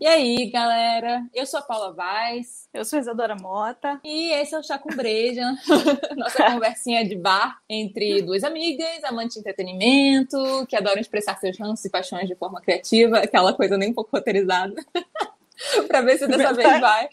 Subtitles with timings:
[0.00, 1.24] E aí, galera?
[1.32, 2.68] Eu sou a Paula Vaz.
[2.74, 4.00] Eu sou a Isadora Mota.
[4.02, 5.44] E esse é o Chá com Breja,
[6.16, 11.84] nossa conversinha de bar entre duas amigas, amantes de entretenimento, que adoram expressar seus ranços
[11.84, 14.74] e paixões de forma criativa, aquela coisa nem um pouco roteirizada.
[15.86, 17.08] pra ver se dessa vez vai.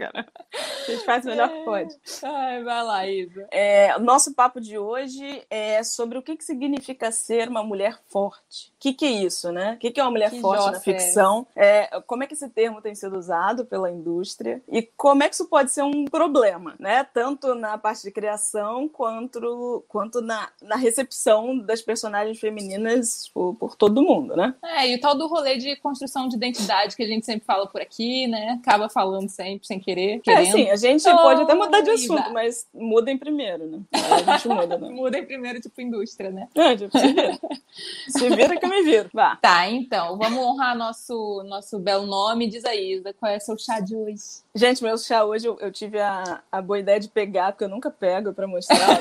[0.00, 1.94] A gente faz o melhor que pode.
[2.22, 3.48] Ai, vai lá, Isa.
[3.50, 8.00] É, o nosso papo de hoje é sobre o que, que significa ser uma mulher
[8.08, 8.72] forte.
[8.80, 9.74] O que, que é isso, né?
[9.74, 11.46] O que, que é uma mulher Que forte na é ficção?
[11.54, 14.62] É, como é que esse termo tem sido usado pela indústria?
[14.66, 17.04] E como é que isso pode ser um problema, né?
[17.04, 23.76] Tanto na parte de criação quanto, quanto na, na recepção das personagens femininas por, por
[23.76, 24.54] todo mundo, né?
[24.64, 27.66] É, e o tal do rolê de construção de identidade que a gente sempre fala
[27.66, 28.58] por aqui, né?
[28.62, 30.52] Acaba falando sempre, sem querer, É, querendo.
[30.52, 33.80] sim, a gente pode até mudar de assunto, mas mudem primeiro, né?
[33.92, 34.88] Aí a gente muda, né?
[35.00, 36.48] Mudem primeiro, tipo, indústria, né?
[36.54, 37.38] É, tipo, se vira.
[38.08, 39.10] Se vira que me viro.
[39.12, 39.36] Vá.
[39.36, 42.48] Tá, então, vamos honrar nosso, nosso belo nome.
[42.48, 44.22] Diz aí, Isa, qual é o seu chá de hoje?
[44.54, 47.68] Gente, meu chá hoje eu, eu tive a, a boa ideia de pegar, porque eu
[47.68, 49.00] nunca pego pra mostrar?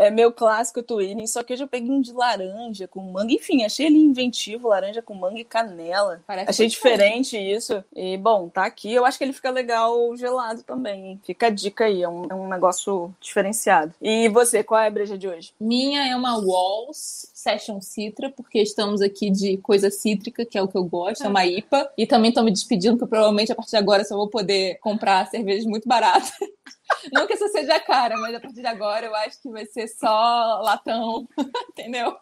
[0.00, 3.34] É meu clássico Twinning, só que hoje eu peguei um de laranja com manga.
[3.34, 6.22] Enfim, achei ele inventivo, laranja com manga e canela.
[6.26, 7.84] Parece achei diferente isso.
[7.94, 8.94] E, bom, tá aqui.
[8.94, 11.20] Eu acho que ele fica legal gelado também, hein?
[11.22, 13.92] Fica a dica aí, é um, é um negócio diferenciado.
[14.00, 15.52] E você, qual é a breja de hoje?
[15.60, 20.68] Minha é uma Walls Session Citra, porque estamos aqui de coisa cítrica, que é o
[20.68, 21.90] que eu gosto, é uma IPA.
[21.96, 24.78] E também tô me despedindo, porque provavelmente a partir de agora eu só vou poder
[24.80, 26.30] comprar cervejas muito baratas.
[27.12, 29.88] Não que essa seja cara, mas a partir de agora eu acho que vai ser
[29.88, 31.26] só latão,
[31.70, 32.14] entendeu?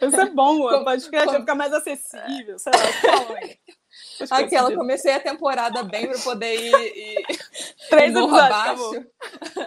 [0.00, 3.56] Isso é bom, Como- o podcast vai ficar mais acessível, sei lá, aí.
[4.30, 7.26] Aquela, comecei a temporada bem pra poder ir, ir
[7.90, 9.06] Três morro episódios, abaixo.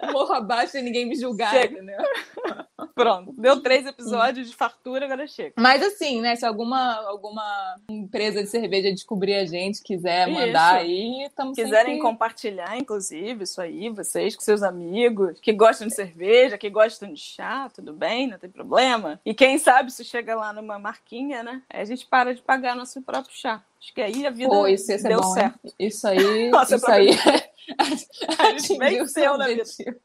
[0.12, 1.74] Morro abaixo e ninguém me julgar, Chega.
[1.74, 1.98] entendeu?
[2.96, 5.54] Pronto, deu três episódios de fartura, agora chega.
[5.58, 6.36] Mas assim, né?
[6.36, 10.86] Se alguma, alguma empresa de cerveja descobrir a gente, quiser mandar Isso.
[10.86, 12.02] aí, estamos quiserem sempre...
[12.02, 17.20] compartilhar, inclusive, isso aí, vocês com seus amigos que gostam de cerveja, que gostam de
[17.20, 19.20] chá, tudo bem, não tem problema.
[19.26, 21.62] E quem sabe se chega lá numa marquinha, né?
[21.70, 23.64] Aí a gente para de pagar nosso próprio chá.
[23.82, 25.60] Acho que aí a vida Pô, isso ser deu bom, certo.
[25.64, 25.74] hein?
[25.80, 27.10] Isso aí, Nossa, isso aí.
[27.78, 29.62] A gente atingiu o seu venceu na vida.
[29.62, 29.96] objetivo.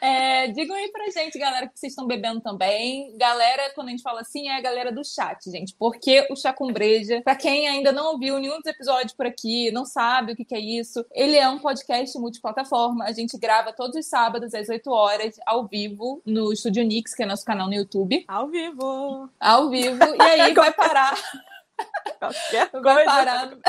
[0.00, 3.14] É, digam aí pra gente, galera, que vocês estão bebendo também.
[3.18, 5.74] Galera, quando a gente fala assim, é a galera do chat, gente.
[5.78, 9.70] Porque o Chá com Breja, pra quem ainda não ouviu nenhum dos episódios por aqui,
[9.70, 13.04] não sabe o que, que é isso, ele é um podcast multiplataforma.
[13.04, 17.22] A gente grava todos os sábados às 8 horas, ao vivo, no Estúdio Nix, que
[17.22, 18.24] é nosso canal no YouTube.
[18.26, 19.28] Ao vivo.
[19.38, 19.98] Ao vivo.
[20.18, 21.14] E aí vai parar.
[22.18, 23.50] Qualquer Vai parar.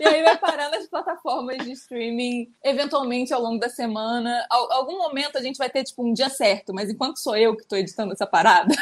[0.00, 4.44] E aí vai parar nas plataformas de streaming, eventualmente ao longo da semana.
[4.50, 7.56] Al- algum momento a gente vai ter, tipo, um dia certo, mas enquanto sou eu
[7.56, 8.74] que tô editando essa parada.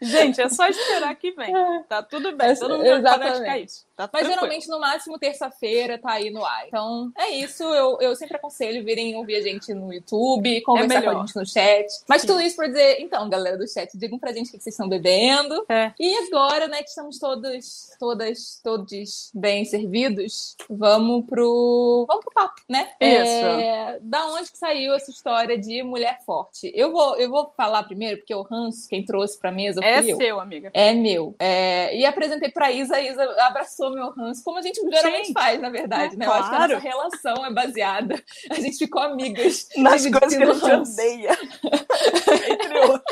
[0.00, 1.52] Gente, é só esperar que vem.
[1.88, 2.54] Tá tudo bem.
[2.56, 3.30] Todo mundo Exatamente.
[3.32, 3.86] praticar isso.
[3.98, 6.68] Tá Mas geralmente, no máximo, terça-feira tá aí no ar.
[6.68, 7.64] Então, é isso.
[7.64, 11.16] Eu, eu sempre aconselho virem ouvir a gente no YouTube, conversar com melhor.
[11.16, 11.86] a gente no chat.
[12.08, 12.28] Mas Sim.
[12.28, 14.88] tudo isso pra dizer, então, galera do chat, digam pra gente o que vocês estão
[14.88, 15.64] bebendo.
[15.68, 15.92] É.
[15.98, 22.04] E agora, né, que estamos todos, todas, todos bem servidos, vamos pro.
[22.06, 22.92] Vamos pro papo, né?
[23.00, 23.46] Isso.
[23.60, 26.70] É, da onde que saiu essa história de mulher forte?
[26.72, 30.12] Eu vou, eu vou falar primeiro, porque o Hans, quem trouxe pra mesa, É fui
[30.12, 30.16] eu.
[30.16, 30.70] seu, amiga.
[30.72, 31.34] É meu.
[31.40, 35.32] É, e apresentei pra Isa, a Isa abraçou meu ranço, como a gente geralmente Gente,
[35.32, 36.26] faz, na verdade, é né?
[36.26, 36.72] Eu acho que a claro.
[36.74, 38.24] nossa relação é baseada.
[38.50, 39.68] A gente ficou amigas.
[39.76, 40.92] Nas coisas que a gente ranço.
[40.92, 41.38] odeia.
[42.50, 43.07] Entre outros.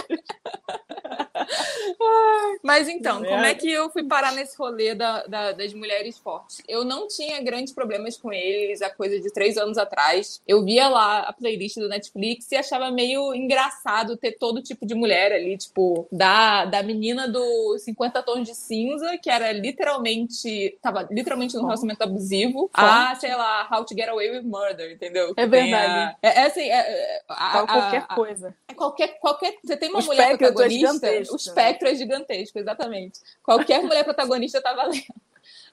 [2.67, 6.19] Mas então, Que como é que eu fui parar nesse rolê da, da- das mulheres
[6.19, 6.61] fortes?
[6.69, 10.43] Eu não tinha grandes problemas com eles há coisa de três anos atrás.
[10.47, 14.95] Eu via lá a playlist do Netflix e achava meio engraçado ter todo tipo de
[14.95, 21.07] mulher ali, tipo, da, da menina do 50 tons de cinza, que era literalmente, tava
[21.11, 25.31] literalmente num relacionamento abusivo, a, sei lá, How to Get Away with Murder, entendeu?
[25.31, 26.17] É tem a- verdade.
[26.23, 28.55] É, é assim, é, é, a- a- qualquer coisa.
[28.69, 29.55] é Qualquer, qualquer.
[29.65, 30.71] Você tem uma O mulher é protagonista.
[30.93, 33.21] gigantesco, o espectro é gigantesco, exatamente.
[33.43, 35.05] Qualquer mulher protagonista tá valendo.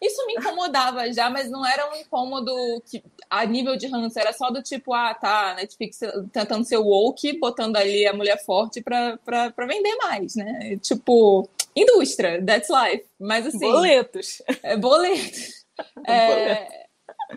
[0.02, 2.54] Isso me incomodava já, mas não era um incômodo
[2.86, 6.00] que, a nível de ranço, era só do tipo, ah, tá, Netflix
[6.32, 10.78] tentando ser woke, botando ali a mulher forte pra, pra, pra vender mais, né?
[10.82, 13.06] Tipo, indústria, that's life.
[13.20, 13.60] Mas assim.
[13.60, 14.42] Boletos.
[14.62, 15.64] É boleto.
[16.06, 16.86] É,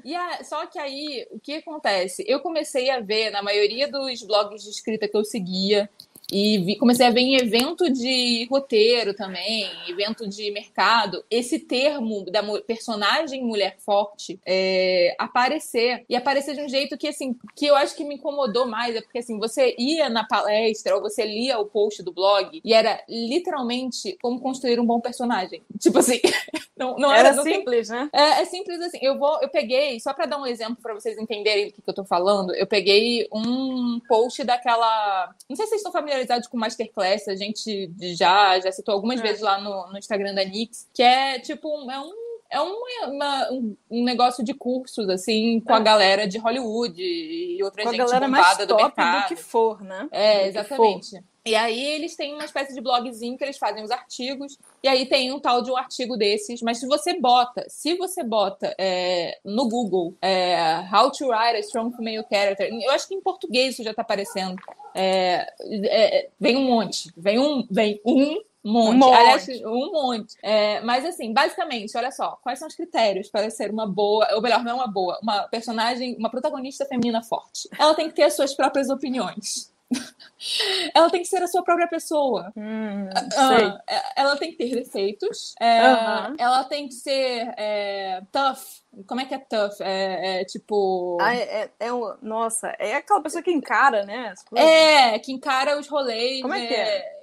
[0.04, 2.22] e a- só que aí, o que acontece?
[2.28, 5.88] Eu comecei a ver, na maioria dos blogs de escrita que eu seguia,
[6.30, 12.24] e vi, comecei a ver em evento de roteiro também, evento de mercado, esse termo
[12.30, 16.04] da personagem mulher forte é, aparecer.
[16.08, 19.00] E aparecer de um jeito que, assim, que eu acho que me incomodou mais, é
[19.00, 23.02] porque, assim, você ia na palestra ou você lia o post do blog e era
[23.08, 25.62] literalmente como construir um bom personagem.
[25.78, 26.20] Tipo assim,
[26.76, 27.96] não, não era, era simples, tem...
[27.96, 28.10] né?
[28.12, 28.98] É, é, simples assim.
[29.00, 31.90] Eu vou, eu peguei, só para dar um exemplo para vocês entenderem do que, que
[31.90, 35.32] eu tô falando, eu peguei um post daquela.
[35.48, 36.15] Não sei se vocês estão familiarizados
[36.50, 39.22] com Masterclass, a gente já, já citou algumas é.
[39.22, 43.52] vezes lá no, no Instagram da Nix, que é tipo, é um é uma, uma,
[43.52, 45.76] um, um, negócio de cursos, assim, com é.
[45.76, 49.22] a galera de Hollywood e outra com gente a galera mais do mercado.
[49.22, 50.08] do que for, né?
[50.12, 51.22] É, exatamente.
[51.46, 55.06] E aí eles têm uma espécie de blogzinho que eles fazem os artigos, e aí
[55.06, 59.38] tem um tal de um artigo desses, mas se você bota, se você bota é,
[59.44, 63.74] no Google é, How to Write a Strong Female Character, eu acho que em português
[63.74, 64.56] isso já está aparecendo.
[64.92, 68.94] É, é, vem um monte, vem um, vem um monte.
[68.94, 69.14] Um monte.
[69.14, 70.34] Aliás, um monte.
[70.42, 74.42] É, mas, assim, basicamente, olha só, quais são os critérios para ser uma boa, ou
[74.42, 77.68] melhor, não é uma boa, uma personagem, uma protagonista feminina forte?
[77.78, 79.75] Ela tem que ter as suas próprias opiniões.
[80.94, 82.52] ela tem que ser a sua própria pessoa.
[82.56, 83.78] Hum, uh,
[84.16, 85.54] ela tem que ter defeitos.
[85.60, 86.36] É, uhum.
[86.38, 88.82] Ela tem que ser é, tough.
[89.06, 89.80] Como é que é tough?
[89.80, 91.18] É, é tipo.
[91.20, 94.34] Ah, é, é, um, nossa, é aquela pessoa que encara, né?
[94.54, 96.42] É, que encara os rolês.
[96.42, 97.16] Como é que é?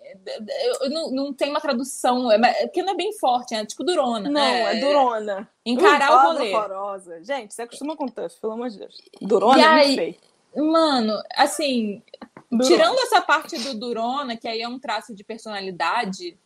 [0.81, 4.29] Eu, não, não tem uma tradução, é, porque não é bem forte, é tipo durona.
[4.29, 5.49] Não, é, é durona.
[5.65, 6.53] Encarar uh, o rolê.
[6.53, 7.23] Horrorosa.
[7.23, 8.95] Gente, você acostuma com tough, pelo amor de Deus.
[9.21, 10.33] Durona e é aí, muito feio.
[10.55, 12.03] Mano, assim,
[12.57, 12.75] Durona.
[12.75, 16.37] Tirando essa parte do Durona, que aí é um traço de personalidade,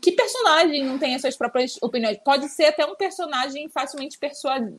[0.00, 2.18] que personagem não tem as suas próprias opiniões?
[2.24, 4.78] Pode ser até um personagem facilmente persuadido.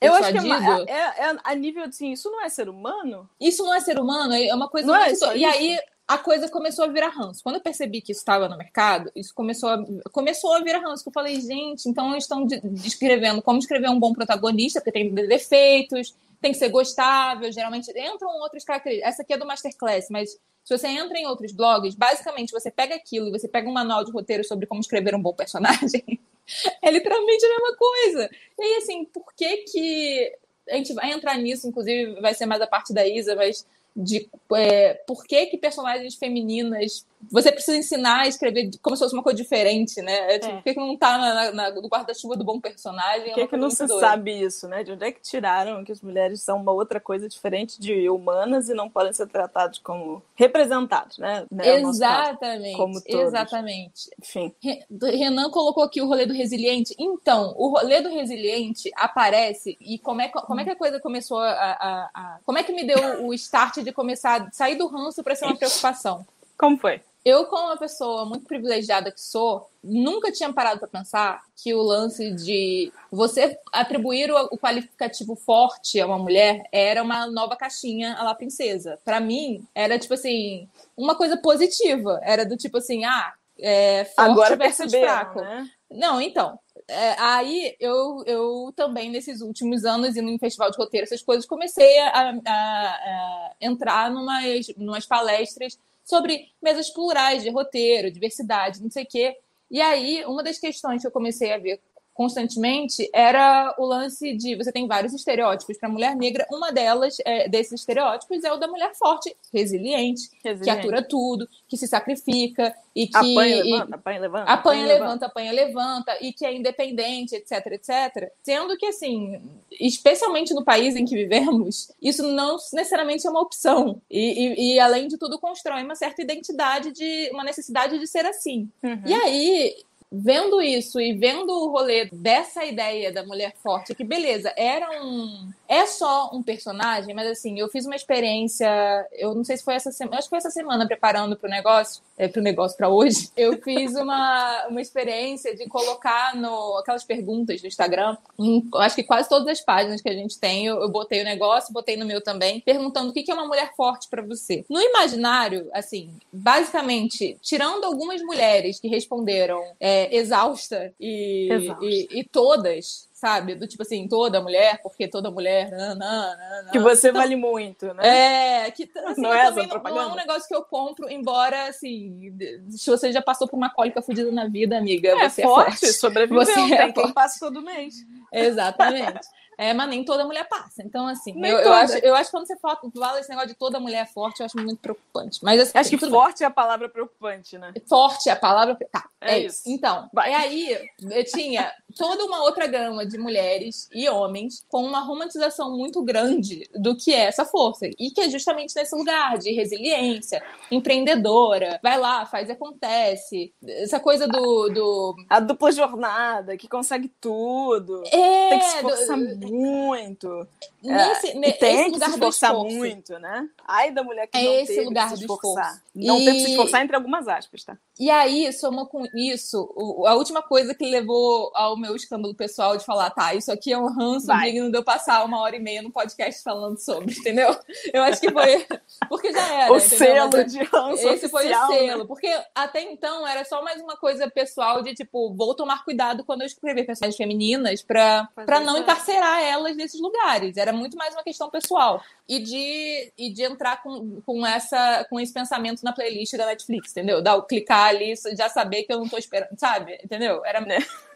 [0.00, 3.28] Eu acho que é, é, é, a nível assim, isso não é ser humano?
[3.40, 5.24] Isso não é ser humano, é uma coisa não é muito...
[5.26, 5.78] É e aí
[6.08, 7.42] a coisa começou a virar ranço.
[7.42, 11.08] Quando eu percebi que isso estava no mercado, isso começou a, começou a virar ranço.
[11.08, 16.14] Eu falei, gente, então eles estão descrevendo como escrever um bom protagonista, porque tem defeitos,
[16.42, 19.12] tem que ser gostável, geralmente entram outras características.
[19.12, 20.30] Essa aqui é do Masterclass, mas
[20.64, 24.04] se você entra em outros blogs, basicamente você pega aquilo e você pega um manual
[24.04, 26.20] de roteiro sobre como escrever um bom personagem,
[26.82, 28.30] é literalmente a mesma coisa.
[28.58, 30.36] E aí, assim, por que que.
[30.68, 34.28] A gente vai entrar nisso, inclusive vai ser mais a parte da Isa, mas de
[34.54, 39.22] é, por que, que personagens femininas você precisa ensinar a escrever como se fosse uma
[39.22, 40.34] coisa diferente, né?
[40.34, 40.56] É, tipo, é.
[40.56, 43.28] Por que, que não tá na, na, no guarda-chuva do bom personagem?
[43.28, 44.06] Por que, é que não se doida.
[44.06, 44.82] sabe isso, né?
[44.82, 48.68] De onde é que tiraram que as mulheres são uma outra coisa diferente de humanas
[48.68, 51.46] e não podem ser tratadas como representadas, né?
[51.50, 52.72] né exatamente.
[52.72, 53.26] Caso, como todos.
[53.26, 54.10] Exatamente.
[54.20, 54.54] Enfim.
[55.00, 56.94] Renan colocou aqui o rolê do resiliente.
[56.98, 61.38] Então, o rolê do resiliente aparece e como é, como é que a coisa começou
[61.38, 64.86] a, a, a Como é que me deu o start de começar a sair do
[64.86, 66.26] ranço para ser uma preocupação?
[66.62, 67.00] Como foi?
[67.24, 71.82] Eu, como uma pessoa muito privilegiada que sou, nunca tinha parado para pensar que o
[71.82, 78.22] lance de você atribuir o, qualificativo forte a uma mulher era uma nova caixinha a
[78.22, 78.96] la princesa.
[79.04, 82.20] Para mim, era tipo assim, uma coisa positiva.
[82.22, 85.40] Era do tipo assim, ah, é, forte Agora versus fraco.
[85.40, 85.68] Né?
[85.90, 86.56] Não, então.
[86.86, 91.44] É, aí eu, eu também, nesses últimos anos, indo em festival de roteiro, essas coisas,
[91.44, 98.90] comecei a, a, a entrar numas, numas palestras sobre mesas plurais de roteiro, diversidade, não
[98.90, 99.36] sei o quê.
[99.70, 101.80] E aí, uma das questões que eu comecei a ver
[102.14, 106.46] constantemente era o lance de você tem vários estereótipos para mulher negra.
[106.50, 111.48] Uma delas, é, desses estereótipos, é o da mulher forte, resiliente, resiliente, que atura tudo,
[111.68, 116.18] que se sacrifica e que apanha, levanta, apanha, levanta, apanha, apanha levanta, levanta, apanha, levanta
[116.20, 118.32] e que é independente, etc, etc.
[118.42, 119.40] Sendo que assim,
[119.80, 124.80] especialmente no país em que vivemos, isso não necessariamente é uma opção e, e, e
[124.80, 128.68] além de tudo constrói uma certa identidade de uma necessidade de ser assim.
[128.82, 129.02] Uhum.
[129.06, 129.76] E aí
[130.12, 135.50] vendo isso e vendo o rolê dessa ideia da mulher forte, que beleza, era um.
[135.72, 138.68] É só um personagem, mas assim, eu fiz uma experiência.
[139.10, 140.18] Eu não sei se foi essa semana.
[140.18, 143.30] Acho que foi essa semana preparando para o negócio, é, para o negócio para hoje.
[143.34, 149.02] Eu fiz uma, uma experiência de colocar no, aquelas perguntas do Instagram, em, acho que
[149.02, 152.04] quase todas as páginas que a gente tem, eu, eu botei o negócio, botei no
[152.04, 154.64] meu também, perguntando o que é uma mulher forte para você.
[154.68, 159.62] No imaginário, assim, basicamente, tirando algumas mulheres que responderam.
[159.80, 161.84] É, exausta e, exausta.
[161.84, 163.54] E, e, todas, sabe?
[163.54, 165.70] Do tipo assim, toda mulher, porque toda mulher.
[165.96, 168.64] Não, que você então, vale muito, né?
[168.64, 171.68] É, que assim, não, é também não, não, é um negócio que eu compro, embora,
[171.68, 172.36] assim,
[172.70, 175.70] se você já passou por uma cólica fodida na vida, amiga, é, você forte, é
[175.70, 175.92] forte.
[175.92, 177.94] Sobreviveu, você tem é quem passa todo mês.
[178.32, 179.20] Exatamente.
[179.58, 180.82] É, mas nem toda mulher passa.
[180.82, 183.78] Então, assim, eu, eu, acho, eu acho que quando você fala esse negócio de toda
[183.78, 185.40] mulher forte, eu acho muito preocupante.
[185.42, 186.46] Mas assim, acho que forte bem.
[186.46, 187.72] é a palavra preocupante, né?
[187.88, 188.76] Forte é a palavra.
[188.90, 189.62] Tá, é, é isso.
[189.66, 190.32] Então, Vai.
[190.32, 196.02] aí eu tinha toda uma outra gama de mulheres e homens com uma romantização muito
[196.02, 197.86] grande do que é essa força.
[197.98, 203.52] E que é justamente nesse lugar de resiliência, empreendedora, vai lá, faz e acontece.
[203.64, 204.68] Essa coisa do.
[204.70, 205.16] do...
[205.28, 208.02] A dupla jornada, que consegue tudo.
[208.06, 209.41] É, tem que se do...
[209.50, 210.46] muito.
[210.82, 213.48] Nesse, é, e tem que se esforçar muito, né?
[213.66, 215.82] Ai da mulher que é não esse teve lugar que se esforçar.
[215.94, 216.24] Não e...
[216.24, 217.78] teve que se esforçar entre algumas aspas, tá?
[218.00, 219.72] E aí, soma com isso,
[220.06, 223.78] a última coisa que levou ao meu escândalo pessoal de falar, tá, isso aqui é
[223.78, 224.50] um ranço Vai.
[224.50, 227.56] digno de eu passar uma hora e meia no podcast falando sobre, entendeu?
[227.92, 228.66] Eu acho que foi.
[229.08, 229.72] Porque já era.
[229.72, 229.98] O entendeu?
[229.98, 231.08] selo Mas, de ranço.
[231.08, 232.00] Esse foi o selo.
[232.00, 232.04] Né?
[232.08, 236.40] Porque até então era só mais uma coisa pessoal de tipo, vou tomar cuidado quando
[236.40, 240.56] eu escrever personagens femininas pra, pra não encarcerar elas nesses lugares.
[240.56, 242.02] Era muito mais uma questão pessoal.
[242.28, 246.90] E de, e de entrar com, com, essa, com esse pensamento na playlist da Netflix,
[246.90, 247.22] entendeu?
[247.22, 249.98] Dar clicar ali, já saber que eu não tô esperando, sabe?
[250.02, 250.44] Entendeu?
[250.44, 250.62] Era.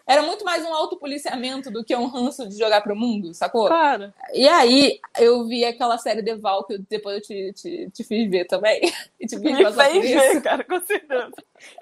[0.07, 3.67] Era muito mais um autopoliciamento do que um ranço de jogar pro mundo, sacou?
[3.67, 4.15] Claro.
[4.33, 8.31] E aí, eu vi aquela série The Val, que depois eu te, te, te fiz
[8.31, 8.81] ver também.
[9.19, 11.33] E te fiz Me fez ver, cara, com certeza.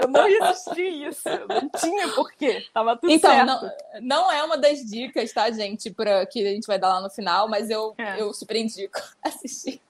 [0.00, 1.28] Eu não resisti isso.
[1.48, 2.64] Não tinha porquê.
[2.72, 3.46] Tava tudo então, certo.
[3.46, 7.00] Não, não é uma das dicas, tá, gente, pra, que a gente vai dar lá
[7.00, 8.20] no final, mas eu, é.
[8.20, 9.82] eu super indico assistir.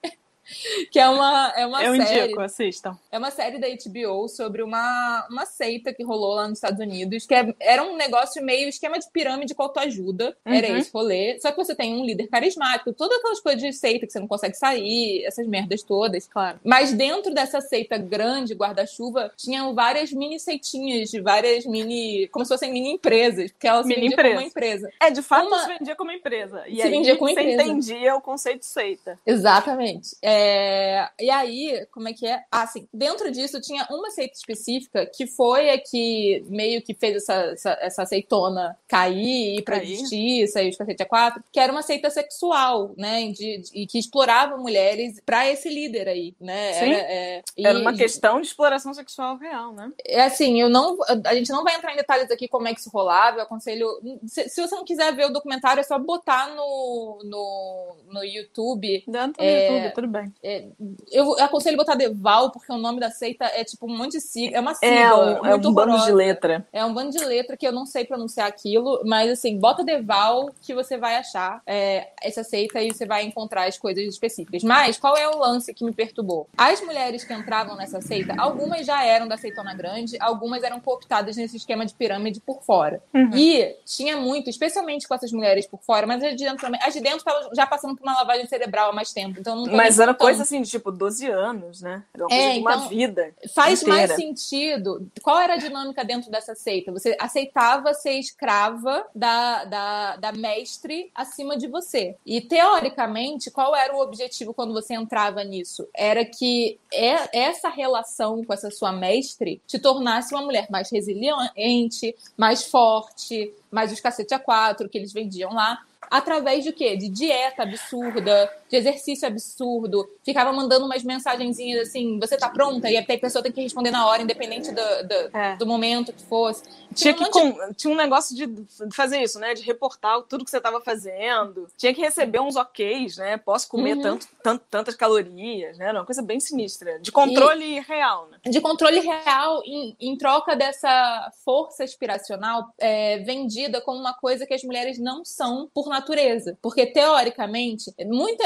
[0.91, 2.25] que é uma, é uma Eu série.
[2.25, 2.97] Indico, assistam.
[3.11, 7.25] É uma série da HBO sobre uma, uma seita que rolou lá nos Estados Unidos,
[7.25, 10.35] que é, era um negócio meio esquema de pirâmide com autoajuda.
[10.45, 10.53] Uhum.
[10.53, 11.39] Era esse rolê.
[11.39, 14.27] Só que você tem um líder carismático, todas aquelas coisas de seita que você não
[14.27, 16.27] consegue sair, essas merdas todas.
[16.27, 16.59] Claro.
[16.63, 22.27] Mas dentro dessa seita grande, guarda-chuva, tinham várias mini seitinhas, de várias mini.
[22.29, 24.35] como se fossem mini empresas, porque ela se mini vendia empresa.
[24.35, 24.89] como uma empresa.
[24.99, 25.59] É, de fato uma...
[25.59, 26.63] se vendia como empresa.
[26.67, 27.63] E se aí vendia como você empresa.
[27.63, 29.19] entendia o conceito seita.
[29.25, 30.15] Exatamente.
[30.21, 32.43] É, é, e aí, como é que é?
[32.51, 32.87] Ah, sim.
[32.93, 37.77] Dentro disso tinha uma seita específica que foi a que meio que fez essa, essa,
[37.81, 39.95] essa aceitona cair, ir pra cair.
[39.95, 43.31] justiça e os cacete a quatro, que era uma seita sexual, né?
[43.31, 46.73] De, de, e que explorava mulheres para esse líder aí, né?
[46.73, 46.85] Sim.
[46.85, 49.91] Era, é, era uma questão de exploração sexual real, né?
[50.05, 50.97] É assim, eu não.
[51.25, 53.37] A gente não vai entrar em detalhes aqui como é que isso rolava.
[53.37, 53.87] Eu aconselho.
[54.27, 59.03] Se, se você não quiser ver o documentário, é só botar no, no, no YouTube.
[59.07, 60.24] Dentro do é, YouTube, tudo bem.
[60.43, 60.65] É,
[61.11, 64.57] eu aconselho botar Deval, porque o nome da seita é tipo um monte de sigla.
[64.57, 64.95] É uma sigla.
[64.95, 66.67] É um, é um bando de letra.
[66.71, 70.51] É um bando de letra que eu não sei pronunciar aquilo, mas assim, bota Deval
[70.61, 74.63] que você vai achar é, essa seita e você vai encontrar as coisas específicas.
[74.63, 76.47] Mas qual é o lance que me perturbou?
[76.57, 81.35] As mulheres que entravam nessa seita, algumas já eram da seitona grande, algumas eram cooptadas
[81.37, 83.01] nesse esquema de pirâmide por fora.
[83.13, 83.31] Uhum.
[83.35, 86.79] E tinha muito, especialmente com essas mulheres por fora, mas as de dentro também.
[86.83, 89.39] As de dentro estavam já passando por uma lavagem cerebral há mais tempo.
[89.39, 92.03] Então não mas era coisa assim de tipo 12 anos, né?
[92.13, 93.33] Era uma coisa é, de uma então, vida.
[93.53, 94.07] Faz inteira.
[94.07, 95.09] mais sentido.
[95.21, 96.91] Qual era a dinâmica dentro dessa seita?
[96.91, 102.15] Você aceitava ser escrava da, da, da mestre acima de você.
[102.25, 105.87] E teoricamente, qual era o objetivo quando você entrava nisso?
[105.93, 112.15] Era que é, essa relação com essa sua mestre te tornasse uma mulher mais resiliente,
[112.37, 116.95] mais forte, mais os cacete a quatro que eles vendiam lá através de quê?
[116.95, 120.07] De dieta absurda, de exercício absurdo.
[120.23, 122.89] Ficava mandando umas mensagenzinhas assim, você tá pronta?
[122.89, 125.55] E a pessoa tem que responder na hora, independente do, do, é.
[125.57, 126.63] do momento que fosse.
[126.93, 127.73] Tinha, tinha, um que com...
[127.73, 129.53] tinha um negócio de fazer isso, né?
[129.53, 131.67] De reportar tudo que você estava fazendo.
[131.77, 133.37] Tinha que receber uns oks, né?
[133.37, 134.01] Posso comer uhum.
[134.01, 135.87] tanto, tanto, tantas calorias, né?
[135.87, 136.99] Era uma coisa bem sinistra.
[136.99, 137.79] De controle e...
[137.79, 138.37] real, né?
[138.45, 144.53] De controle real em, em troca dessa força aspiracional é, vendida como uma coisa que
[144.53, 146.57] as mulheres não são por natureza.
[146.61, 148.43] Porque, teoricamente, muita.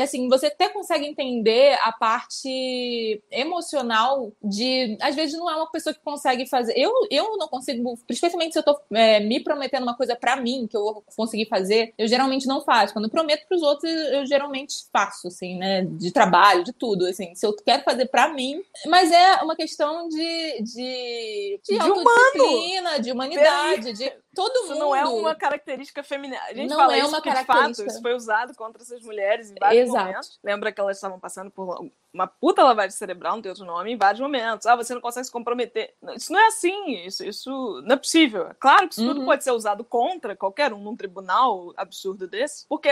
[0.00, 4.96] Assim, você até consegue entender a parte emocional de.
[5.00, 6.74] Às vezes não é uma pessoa que consegue fazer.
[6.76, 10.66] Eu, eu não consigo, especialmente se eu tô é, me prometendo uma coisa para mim,
[10.68, 12.92] que eu vou conseguir fazer, eu geralmente não faço.
[12.92, 15.84] Quando eu prometo pros outros, eu geralmente faço, assim, né?
[15.84, 17.06] De trabalho, de tudo.
[17.06, 18.62] Assim, se eu quero fazer para mim.
[18.86, 20.62] Mas é uma questão de.
[20.62, 24.78] de, de, de autodisciplina, de humanidade, de todo isso mundo.
[24.78, 26.40] não é uma característica feminina.
[26.44, 27.68] A gente não fala é isso uma característica.
[27.68, 30.04] de fato, isso foi usado contra essas mulheres em vários Exato.
[30.04, 30.40] momentos.
[30.42, 33.96] Lembra que elas estavam passando por uma puta lavagem cerebral, não tem outro nome, em
[33.96, 34.66] vários momentos.
[34.66, 35.94] Ah, você não consegue se comprometer.
[36.14, 38.50] Isso não é assim, isso, isso não é possível.
[38.58, 39.14] Claro que isso uhum.
[39.14, 42.90] tudo pode ser usado contra qualquer um num tribunal absurdo desse, porque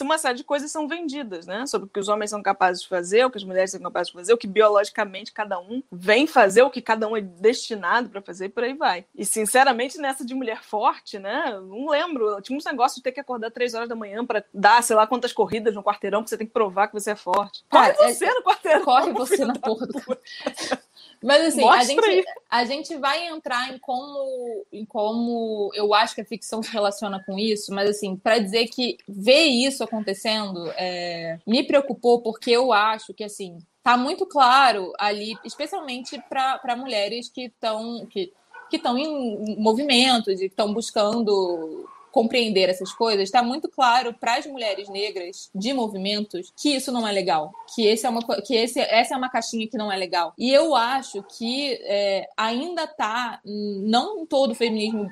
[0.00, 1.66] uma série de coisas são vendidas, né?
[1.66, 4.08] Sobre o que os homens são capazes de fazer, o que as mulheres são capazes
[4.08, 8.08] de fazer, o que biologicamente cada um vem fazer, o que cada um é destinado
[8.08, 9.04] para fazer, e por aí vai.
[9.14, 11.58] E, sinceramente, nessa de mulher forte, né?
[11.60, 12.40] Não lembro.
[12.40, 15.06] Tinha uns negócios de ter que acordar três horas da manhã para dar, sei lá,
[15.06, 17.64] quantas corridas no quarteirão, porque você tem que provar que você é forte.
[17.70, 18.34] Corre Cara, você é...
[18.34, 18.59] no quarteirão.
[18.84, 19.92] Corre você na porra do.
[21.22, 26.22] Mas assim, a gente, a gente vai entrar em como, em como eu acho que
[26.22, 31.38] a ficção se relaciona com isso, mas assim, para dizer que ver isso acontecendo é,
[31.46, 37.42] me preocupou porque eu acho que assim tá muito claro ali, especialmente para mulheres que
[37.42, 38.32] estão que
[38.70, 44.46] que estão em movimentos e estão buscando compreender essas coisas, está muito claro para as
[44.46, 48.80] mulheres negras de movimentos que isso não é legal, que esse é uma que esse,
[48.80, 50.32] essa é uma caixinha que não é legal.
[50.38, 55.10] E eu acho que é, ainda está não todo o feminismo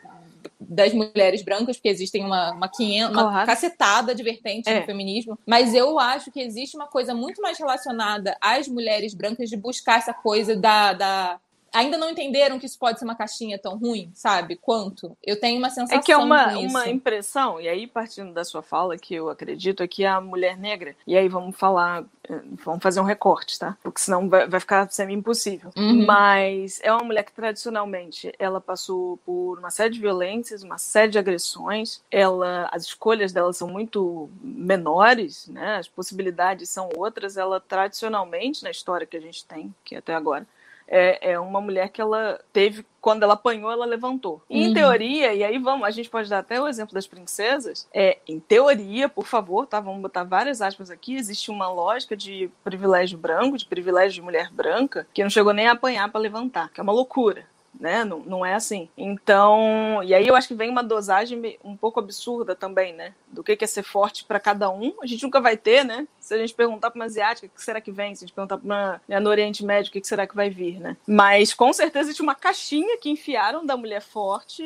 [0.60, 3.46] das mulheres brancas, porque existem uma, uma, 500, uma claro.
[3.46, 4.80] cacetada de vertentes é.
[4.80, 9.48] do feminismo, mas eu acho que existe uma coisa muito mais relacionada às mulheres brancas
[9.48, 11.40] de buscar essa coisa da, da
[11.72, 14.56] ainda não entenderam que isso pode ser uma caixinha tão ruim, sabe?
[14.56, 15.16] Quanto?
[15.24, 15.98] Eu tenho uma sensação.
[15.98, 19.82] É que é uma, uma impressão, e aí partindo da sua fala, que eu acredito,
[19.82, 23.76] é que a mulher negra, e aí vamos falar, eh, vamos fazer um recorte, tá?
[23.82, 25.70] Porque senão vai, vai ficar semi-impossível.
[25.76, 26.04] Uhum.
[26.06, 31.10] Mas é uma mulher que tradicionalmente ela passou por uma série de violências, uma série
[31.10, 35.76] de agressões, ela, as escolhas dela são muito menores, né?
[35.76, 37.36] As possibilidades são outras.
[37.36, 40.46] Ela tradicionalmente, na história que a gente tem, que até agora,
[40.88, 44.42] é, é uma mulher que ela teve, quando ela apanhou, ela levantou.
[44.48, 44.56] Uhum.
[44.56, 48.18] Em teoria, e aí vamos, a gente pode dar até o exemplo das princesas, é,
[48.26, 49.78] em teoria, por favor, tá?
[49.80, 54.50] Vamos botar várias aspas aqui, existe uma lógica de privilégio branco, de privilégio de mulher
[54.50, 57.46] branca, que não chegou nem a apanhar para levantar, que é uma loucura
[57.78, 58.04] né?
[58.04, 58.88] Não, não é assim.
[58.96, 63.14] Então, e aí eu acho que vem uma dosagem um pouco absurda também, né?
[63.28, 64.94] Do que é ser forte para cada um.
[65.02, 66.06] A gente nunca vai ter, né?
[66.20, 68.14] Se a gente perguntar para uma asiática, o que será que vem?
[68.14, 70.50] Se a gente perguntar para uma né, no Oriente Médio, o que será que vai
[70.50, 70.96] vir, né?
[71.06, 74.62] Mas com certeza existe uma caixinha que enfiaram da mulher forte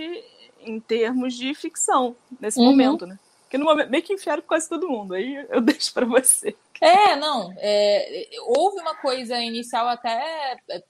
[0.61, 2.67] em termos de ficção nesse uhum.
[2.67, 3.19] momento, né?
[3.51, 5.15] Que no momento meio que enfiaram quase todo mundo.
[5.15, 6.55] Aí eu deixo para você.
[6.83, 7.55] É, não.
[7.59, 10.83] É, houve uma coisa inicial até é,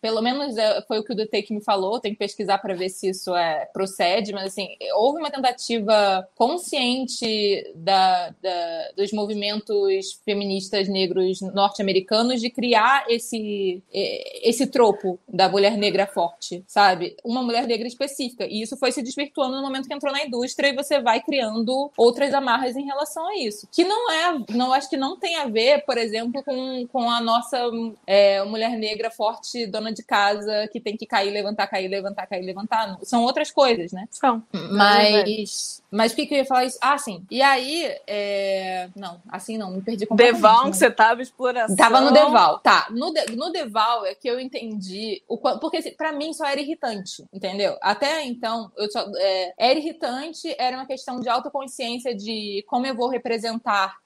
[0.00, 2.88] pelo menos é, foi o que o Detec me falou, tem que pesquisar para ver
[2.88, 10.88] se isso é, procede, mas assim, houve uma tentativa consciente da, da dos movimentos feministas
[10.88, 17.16] negros norte-americanos de criar esse, esse tropo da mulher negra forte, sabe?
[17.22, 18.46] Uma mulher negra específica.
[18.46, 21.90] E isso foi se desvirtuando no momento que entrou na indústria e você vai criando
[21.96, 23.68] outras amarras em relação a isso.
[23.70, 27.20] Que não é, não acho que não tem a ver, por exemplo, com, com a
[27.20, 27.70] nossa
[28.06, 32.44] é, mulher negra forte, dona de casa que tem que cair, levantar, cair, levantar, cair,
[32.44, 32.98] levantar.
[33.02, 34.08] São outras coisas, né?
[34.10, 34.42] São.
[34.72, 35.82] Mas.
[35.90, 36.78] Mas o que, que eu ia falar isso?
[36.80, 37.24] Ah, sim.
[37.30, 37.94] E aí.
[38.06, 38.88] É...
[38.96, 40.40] Não, assim não, me perdi completamente.
[40.40, 41.76] Deval, que você tava exploração.
[41.76, 42.58] Tava no Deval.
[42.60, 42.86] Tá.
[42.90, 43.36] No, de...
[43.36, 45.22] no Deval é que eu entendi.
[45.28, 45.36] O...
[45.36, 47.76] Porque assim, pra mim só era irritante, entendeu?
[47.82, 49.04] Até então, eu só...
[49.16, 49.52] É...
[49.58, 53.98] era irritante, era uma questão de autoconsciência de como eu vou representar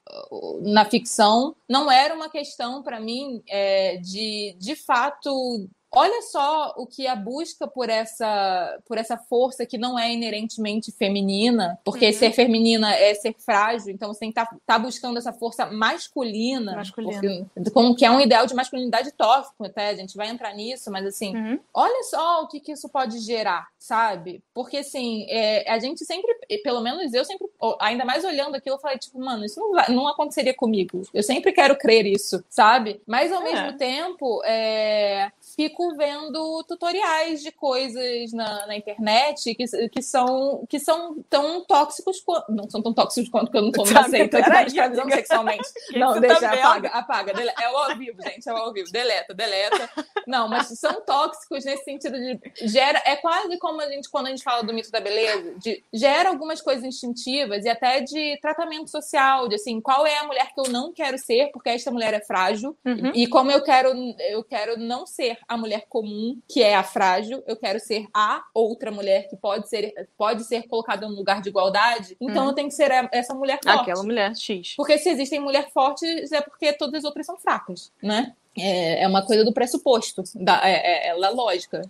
[0.62, 1.56] na ficção.
[1.68, 3.96] Não era uma questão, para mim, é...
[3.98, 9.78] de de fato Olha só o que a busca por essa, por essa força que
[9.78, 12.12] não é inerentemente feminina, porque uhum.
[12.12, 15.66] ser feminina é ser frágil, então você tem que estar tá, tá buscando essa força
[15.66, 17.46] masculina, masculina.
[17.54, 20.90] Porque, como que é um ideal de masculinidade tóxico, até a gente vai entrar nisso,
[20.90, 21.60] mas assim, uhum.
[21.72, 24.42] olha só o que, que isso pode gerar, sabe?
[24.52, 27.46] Porque assim, é, a gente sempre, pelo menos eu sempre,
[27.80, 31.02] ainda mais olhando aquilo, eu falei, tipo, mano, isso não, vai, não aconteceria comigo.
[31.14, 33.00] Eu sempre quero crer isso, sabe?
[33.06, 33.44] Mas ao é.
[33.44, 40.78] mesmo tempo, é, fico vendo tutoriais de coisas na, na internet que, que, são, que
[40.78, 42.52] são tão tóxicos quanto.
[42.52, 45.68] Não são tão tóxicos quanto que eu não tô me tá me escravizando sexualmente.
[45.94, 47.34] não, deixa, tá apaga, apaga.
[47.34, 47.62] Deleta.
[47.62, 48.90] É o ao vivo, gente, é o ao vivo.
[48.90, 49.90] Deleta, deleta.
[50.26, 52.40] Não, mas são tóxicos nesse sentido de.
[52.66, 55.82] Gera, é quase como a gente, quando a gente fala do mito da beleza, de,
[55.92, 60.52] gera algumas coisas instintivas e até de tratamento social, de assim, qual é a mulher
[60.54, 63.12] que eu não quero ser, porque esta mulher é frágil, uhum.
[63.14, 63.92] e como eu quero,
[64.30, 68.44] eu quero não ser a mulher comum, que é a frágil, eu quero ser a
[68.52, 72.48] outra mulher que pode ser, pode ser colocada no lugar de igualdade, então hum.
[72.48, 73.90] eu tenho que ser essa mulher forte.
[73.90, 74.74] Aquela mulher X.
[74.76, 78.34] Porque se existem mulheres fortes, é porque todas as outras são fracas, né?
[78.56, 81.82] É, é uma coisa do pressuposto, da, é, é, é lógica,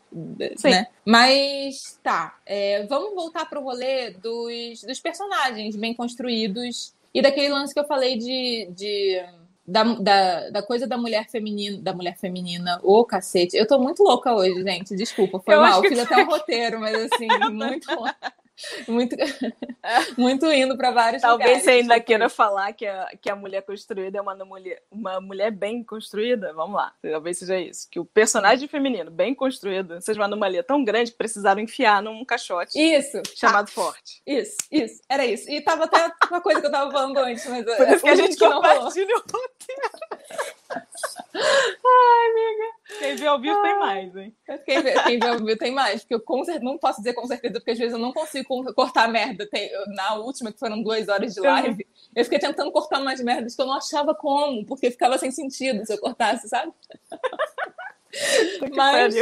[0.56, 0.70] Sim.
[0.70, 0.86] né?
[1.04, 7.74] Mas tá, é, vamos voltar pro rolê dos, dos personagens bem construídos e daquele lance
[7.74, 9.22] que eu falei de, de
[9.66, 13.56] da, da, da, coisa da mulher feminina, da mulher feminina, ô oh, cacete.
[13.56, 14.94] Eu tô muito louca hoje, gente.
[14.94, 15.80] Desculpa, foi eu mal.
[15.80, 17.88] Fiz até um roteiro, mas assim, muito
[18.86, 19.16] muito,
[20.16, 21.64] muito indo para vários Talvez lugares.
[21.64, 25.50] você ainda queira falar que a, que a mulher construída é uma mulher, uma mulher
[25.50, 26.52] bem construída.
[26.52, 27.88] Vamos lá, talvez seja isso.
[27.90, 32.24] Que o personagem feminino bem construído seja uma anomalia tão grande que precisaram enfiar num
[32.24, 33.20] caixote Isso.
[33.34, 34.22] chamado forte.
[34.26, 35.50] Isso, isso, era isso.
[35.50, 38.14] E tava até uma coisa que eu tava falando antes, mas Por isso que a
[38.14, 39.90] gente compartilha o roteiro.
[41.34, 42.83] Ai, amiga.
[42.98, 44.36] Quem vê ao vivo tem mais, hein?
[44.66, 47.26] Quem vê, quem vê ao vivo tem mais, porque eu com não posso dizer com
[47.26, 49.48] certeza, porque às vezes eu não consigo con- cortar merda.
[49.48, 53.20] Tem- eu- na última, que foram duas horas de live, eu fiquei tentando cortar umas
[53.22, 56.72] merdas que eu não achava como, porque ficava sem sentido se eu cortasse, sabe?
[58.74, 59.14] Mas-.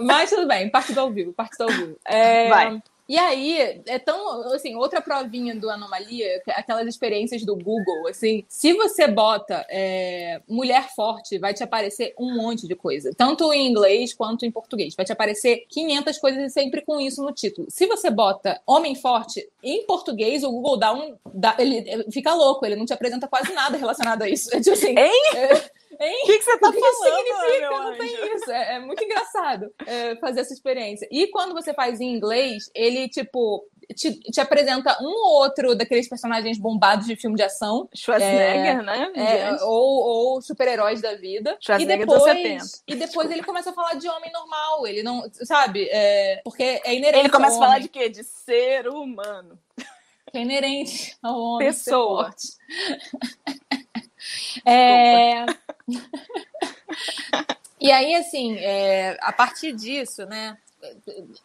[0.00, 1.98] Mas tudo bem, parte do ao vivo, parte do ao vivo.
[2.06, 2.82] É, Vai.
[3.08, 8.44] E aí, é tão, assim, outra provinha do Anomalia, é aquelas experiências do Google, assim,
[8.48, 13.66] se você bota é, mulher forte, vai te aparecer um monte de coisa, tanto em
[13.68, 14.94] inglês quanto em português.
[14.94, 17.66] Vai te aparecer 500 coisas e sempre com isso no título.
[17.70, 21.16] Se você bota homem forte, em português, o Google dá um.
[21.32, 24.50] Dá, ele ele fica louco, ele não te apresenta quase nada relacionado a isso.
[24.52, 24.94] É tipo assim.
[24.98, 25.22] Hein?
[25.34, 26.20] é, hein?
[26.22, 27.70] O que, que você tá o que falando, significa?
[27.70, 27.98] Não anjo?
[27.98, 28.50] tem isso.
[28.50, 31.08] É, é muito engraçado é, fazer essa experiência.
[31.10, 36.08] E quando você faz em inglês, ele, tipo, te, te apresenta um ou outro daqueles
[36.08, 37.88] personagens bombados de filme de ação.
[37.94, 39.12] Schwarzenegger, né?
[39.14, 41.56] é, ou, ou super-heróis da vida.
[41.60, 42.64] E Schwarzenegger dos depois, 70.
[42.86, 44.86] e depois ele começa a falar de homem normal.
[44.86, 45.28] Ele não.
[45.44, 45.88] Sabe?
[45.90, 47.20] É, porque é inerente.
[47.20, 48.08] Ele começa a falar de quê?
[48.08, 49.58] De ser humano.
[50.30, 51.68] que é inerente ao homem.
[51.68, 52.30] Pessoa.
[54.64, 55.44] É...
[57.80, 60.56] e aí, assim, é, a partir disso, né?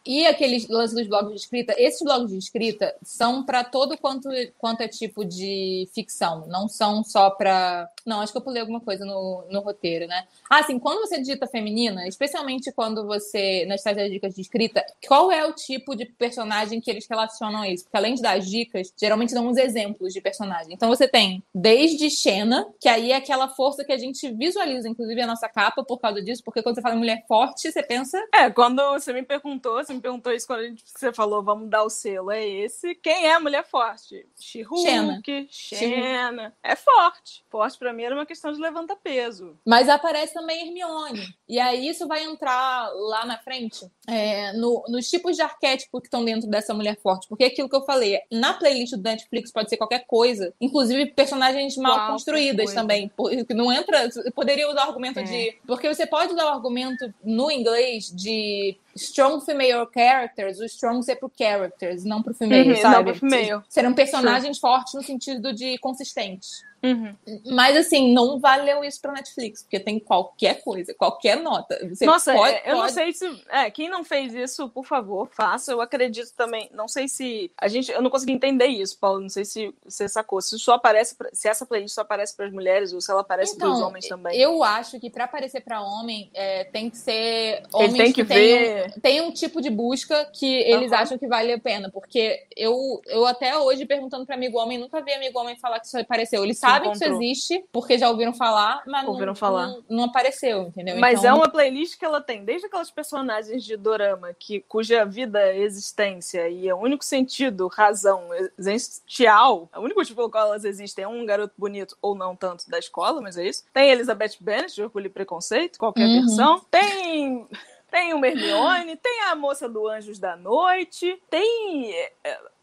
[0.04, 4.28] E aqueles lances dos blogs de escrita, esses blogs de escrita são para todo quanto,
[4.56, 7.88] quanto é tipo de ficção, não são só para.
[8.04, 10.26] Não, acho que eu pulei alguma coisa no, no roteiro, né?
[10.48, 15.30] Ah, assim, quando você digita feminina, especialmente quando você, nas das dicas de escrita, qual
[15.32, 17.84] é o tipo de personagem que eles relacionam a isso?
[17.84, 20.74] Porque além de dar as dicas, geralmente dão uns exemplos de personagem.
[20.74, 25.20] Então você tem desde Xena, que aí é aquela força que a gente visualiza, inclusive,
[25.20, 28.50] a nossa capa por causa disso, porque quando você fala mulher forte, você pensa É,
[28.50, 31.84] quando você me perguntou, você me perguntou isso quando a gente, você falou, vamos dar
[31.84, 32.94] o selo, é esse.
[32.96, 34.26] Quem é a mulher forte?
[34.40, 36.54] She-Hulk, Xena.
[36.62, 37.44] É forte.
[37.50, 39.56] Forte pra mim era uma questão de levantar peso.
[39.64, 41.26] Mas aparece também Hermione.
[41.48, 46.06] E aí isso vai entrar lá na frente é, no- nos tipos de arquétipo que
[46.06, 47.28] estão dentro dessa mulher forte.
[47.28, 51.06] Porque é aquilo que eu falei, na playlist do Netflix pode ser qualquer coisa, inclusive
[51.12, 53.10] personagens mal Qualquer construídas também.
[53.16, 54.08] Porque não entra.
[54.34, 55.22] Poderia usar o argumento É.
[55.22, 55.58] de.
[55.66, 61.16] Porque você pode usar o argumento no inglês de strong female characters, o strong ser
[61.16, 62.96] pro characters, não pro female, Uhum, sabe?
[62.96, 63.62] não pro female.
[63.68, 66.62] Serão personagens fortes no sentido de consistentes.
[66.82, 67.14] Uhum.
[67.46, 71.78] Mas assim, não valeu isso pra Netflix, porque tem qualquer coisa, qualquer nota.
[71.88, 73.42] Você Nossa, pode, é, eu não pode- sei se.
[73.48, 75.72] É, quem não fez isso, por favor, faça.
[75.72, 76.70] Eu acredito também.
[76.72, 77.50] Não sei se.
[77.58, 79.20] A gente, eu não consegui entender isso, Paulo.
[79.20, 80.40] Não sei se você sacou.
[80.40, 81.16] Se só aparece.
[81.32, 83.88] se essa playlist só aparece para as mulheres ou se ela aparece para os Então,
[83.88, 84.38] homens também.
[84.38, 88.58] Eu acho que pra aparecer pra homem é, tem que ser homens tem que tenham-
[88.58, 89.00] ver.
[89.00, 91.02] tem um tipo de busca que eles Aham.
[91.02, 91.90] acham que vale a pena.
[91.90, 95.86] Porque eu, eu até hoje perguntando pra amigo homem, nunca vi amigo homem falar que
[95.86, 96.44] isso apareceu.
[96.44, 99.66] Eles Se sabem que isso existe, porque já ouviram falar, mas não, Ouviram falar.
[99.68, 100.96] Não, não apareceu, entendeu?
[100.98, 105.04] Mas Então, é uma playlist que ela tem, desde aquelas personagens de dorama que, cuja
[105.04, 108.28] vida é existência e é o único sentido, razão
[108.58, 112.68] existencial, o único motivo pelo qual elas existem é um garoto bonito ou não tanto
[112.68, 113.64] da escola, mas é isso.
[113.72, 116.20] Tem Elizabeth Bennet, de Orgulho e Preconceito, qualquer Uhum.
[116.20, 116.60] versão.
[116.70, 117.46] Tem.
[117.90, 121.94] Tem o Hermione, tem a moça do Anjos da Noite, tem.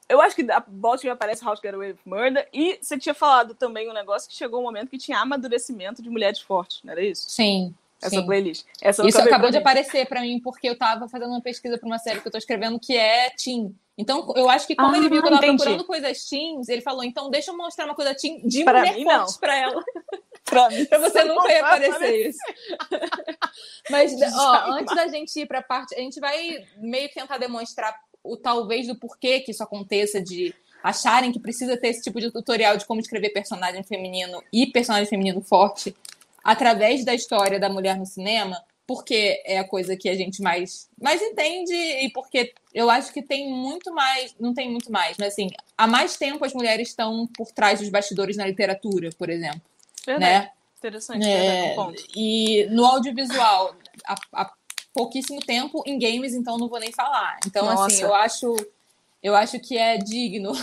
[0.08, 2.48] Eu acho que a Baltimore aparece How to Get Away with Murder.
[2.54, 6.10] E você tinha falado também um negócio que chegou um momento que tinha amadurecimento de
[6.10, 7.30] mulheres fortes, não era isso?
[7.30, 7.74] Sim.
[8.02, 8.26] Essa sim.
[8.26, 8.66] playlist.
[8.82, 11.98] Essa Isso acabou de aparecer pra mim porque eu tava fazendo uma pesquisa pra uma
[11.98, 13.74] série que eu tô escrevendo que é teen.
[13.98, 15.58] Então, eu acho que como Ah, ele viu que eu tava entendi.
[15.64, 18.96] procurando coisas teens, ele falou, então deixa eu mostrar uma coisa teen de Pra mulher
[18.96, 19.20] mim, não.
[19.26, 19.84] forte pra ela.
[20.46, 22.38] Pra mim, pra você nunca não ia aparecer isso.
[23.90, 28.00] Mas, ó, antes da gente ir pra parte, a gente vai meio que tentar demonstrar
[28.26, 32.32] o talvez do porquê que isso aconteça, de acharem que precisa ter esse tipo de
[32.32, 35.96] tutorial de como escrever personagem feminino e personagem feminino forte
[36.44, 40.88] através da história da mulher no cinema, porque é a coisa que a gente mais,
[41.02, 45.30] mais entende e porque eu acho que tem muito mais, não tem muito mais, mas
[45.34, 49.62] assim, há mais tempo as mulheres estão por trás dos bastidores na literatura, por exemplo,
[50.06, 50.46] Verdade.
[50.46, 50.52] né?
[50.78, 52.04] Interessante, É, verdade, um ponto.
[52.16, 54.52] e no audiovisual, há, há
[54.96, 57.38] pouquíssimo tempo, em games, então não vou nem falar.
[57.46, 58.04] Então, assim, Nossa.
[58.04, 58.56] eu acho,
[59.22, 60.54] eu acho que é digno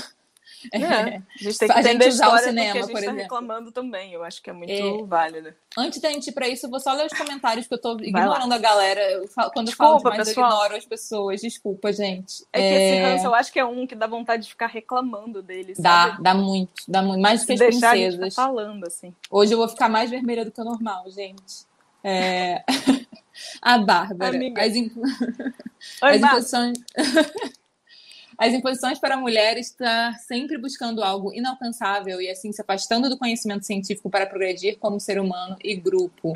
[0.71, 3.73] É, a gente tem que a gente usar o cinema, a gente por tá reclamando
[3.73, 4.13] também.
[4.13, 5.03] Eu acho que é muito é...
[5.05, 5.53] válido.
[5.77, 7.97] Antes da gente ir para isso, eu vou só ler os comentários que eu tô
[8.01, 9.01] ignorando a galera.
[9.11, 10.51] Eu falo, quando Desculpa, eu falo demais, pessoal.
[10.51, 11.41] eu ignoro as pessoas.
[11.41, 12.45] Desculpa, gente.
[12.53, 14.67] É, é, que esse ranço eu acho que é um que dá vontade de ficar
[14.67, 15.79] reclamando deles.
[15.79, 17.21] Dá, dá muito, dá muito.
[17.21, 18.35] Mais do que as princesas.
[18.35, 19.15] falando, assim.
[19.31, 21.67] Hoje eu vou ficar mais vermelha do que o normal, gente.
[22.05, 22.63] É...
[23.61, 24.37] a Bárbara.
[24.37, 24.63] Amiga.
[24.63, 24.93] As, imp...
[24.97, 25.11] Oi,
[26.03, 26.79] as imposições.
[28.39, 33.19] As imposições para a mulher estar sempre buscando algo inalcançável e assim se afastando do
[33.19, 36.33] conhecimento científico para progredir como ser humano e grupo.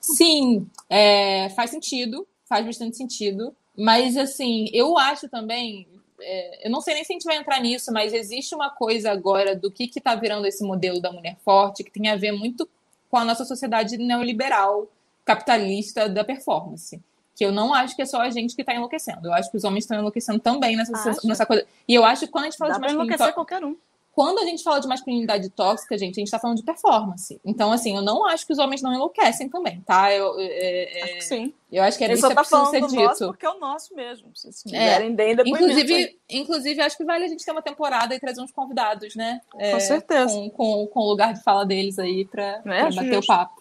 [0.00, 3.54] Sim, é, faz sentido, faz bastante sentido.
[3.76, 5.86] Mas assim, eu acho também,
[6.20, 9.10] é, eu não sei nem se a gente vai entrar nisso, mas existe uma coisa
[9.10, 12.66] agora do que está virando esse modelo da mulher forte que tem a ver muito
[13.10, 14.88] com a nossa sociedade neoliberal,
[15.34, 17.00] capitalista da performance
[17.40, 19.28] que eu não acho que é só a gente que está enlouquecendo.
[19.28, 20.92] Eu acho que os homens estão enlouquecendo também nessa,
[21.24, 21.64] nessa coisa.
[21.88, 23.32] E eu acho que quando a gente fala Dá de masculinidade.
[23.32, 23.74] qualquer um.
[24.12, 27.40] Quando a gente fala de masculinidade tóxica, gente, a gente está falando de performance.
[27.42, 30.12] Então, assim, eu não acho que os homens não enlouquecem também, tá?
[30.12, 31.54] Eu, é, é, sim.
[31.72, 32.94] Eu acho que é isso que tá falando ser dito.
[32.96, 34.28] Nosso porque é o nosso mesmo.
[34.34, 35.14] Se quiserem, é.
[35.14, 39.14] deem inclusive, inclusive, acho que vale a gente ter uma temporada e trazer uns convidados,
[39.14, 39.40] né?
[39.56, 40.34] É, com certeza.
[40.34, 43.59] Com, com, com, o lugar de fala deles aí para é, bater o papo.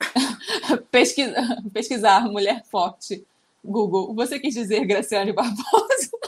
[0.90, 3.24] pesquisar, pesquisar mulher forte
[3.64, 6.10] Google, você quis dizer Graciane Barbosa?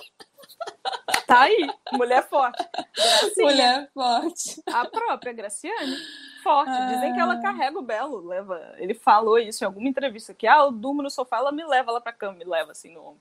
[1.26, 2.60] Tá aí, mulher forte.
[2.96, 3.46] Gracinha.
[3.46, 4.60] Mulher forte.
[4.66, 5.96] A própria Graciane,
[6.42, 6.72] forte.
[6.88, 7.40] Dizem que ela ah.
[7.40, 8.74] carrega o Belo, leva.
[8.78, 11.92] Ele falou isso em alguma entrevista, que ah, eu durmo no sofá, ela me leva
[11.92, 13.20] lá pra cama, me leva assim no ombro.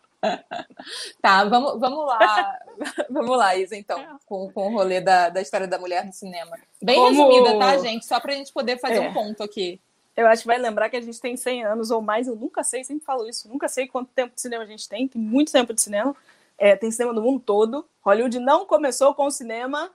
[1.21, 2.59] tá, vamos, vamos lá.
[3.11, 6.57] vamos lá, Isa, então, com, com o rolê da, da história da mulher no cinema.
[6.81, 7.09] Bem Como...
[7.09, 8.07] resumida, tá, gente?
[8.07, 9.09] Só pra gente poder fazer é.
[9.09, 9.79] um ponto aqui.
[10.19, 12.27] Eu acho que vai lembrar que a gente tem 100 anos ou mais.
[12.27, 13.47] Eu nunca sei, sempre falo isso.
[13.47, 15.07] Nunca sei quanto tempo de cinema a gente tem.
[15.07, 16.13] Tem muito tempo de cinema.
[16.57, 17.85] É, tem cinema no mundo todo.
[18.01, 19.89] Hollywood não começou com o cinema.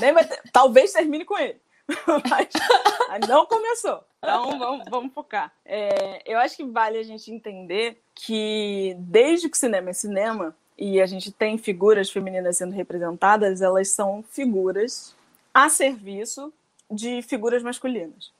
[0.00, 1.60] Nem vai ter, talvez termine com ele.
[2.30, 4.02] Mas não começou.
[4.16, 5.52] Então vamos, vamos focar.
[5.66, 10.56] É, eu acho que vale a gente entender que desde que o cinema é cinema
[10.78, 15.14] e a gente tem figuras femininas sendo representadas, elas são figuras
[15.52, 16.50] a serviço
[16.90, 18.32] de figuras masculinas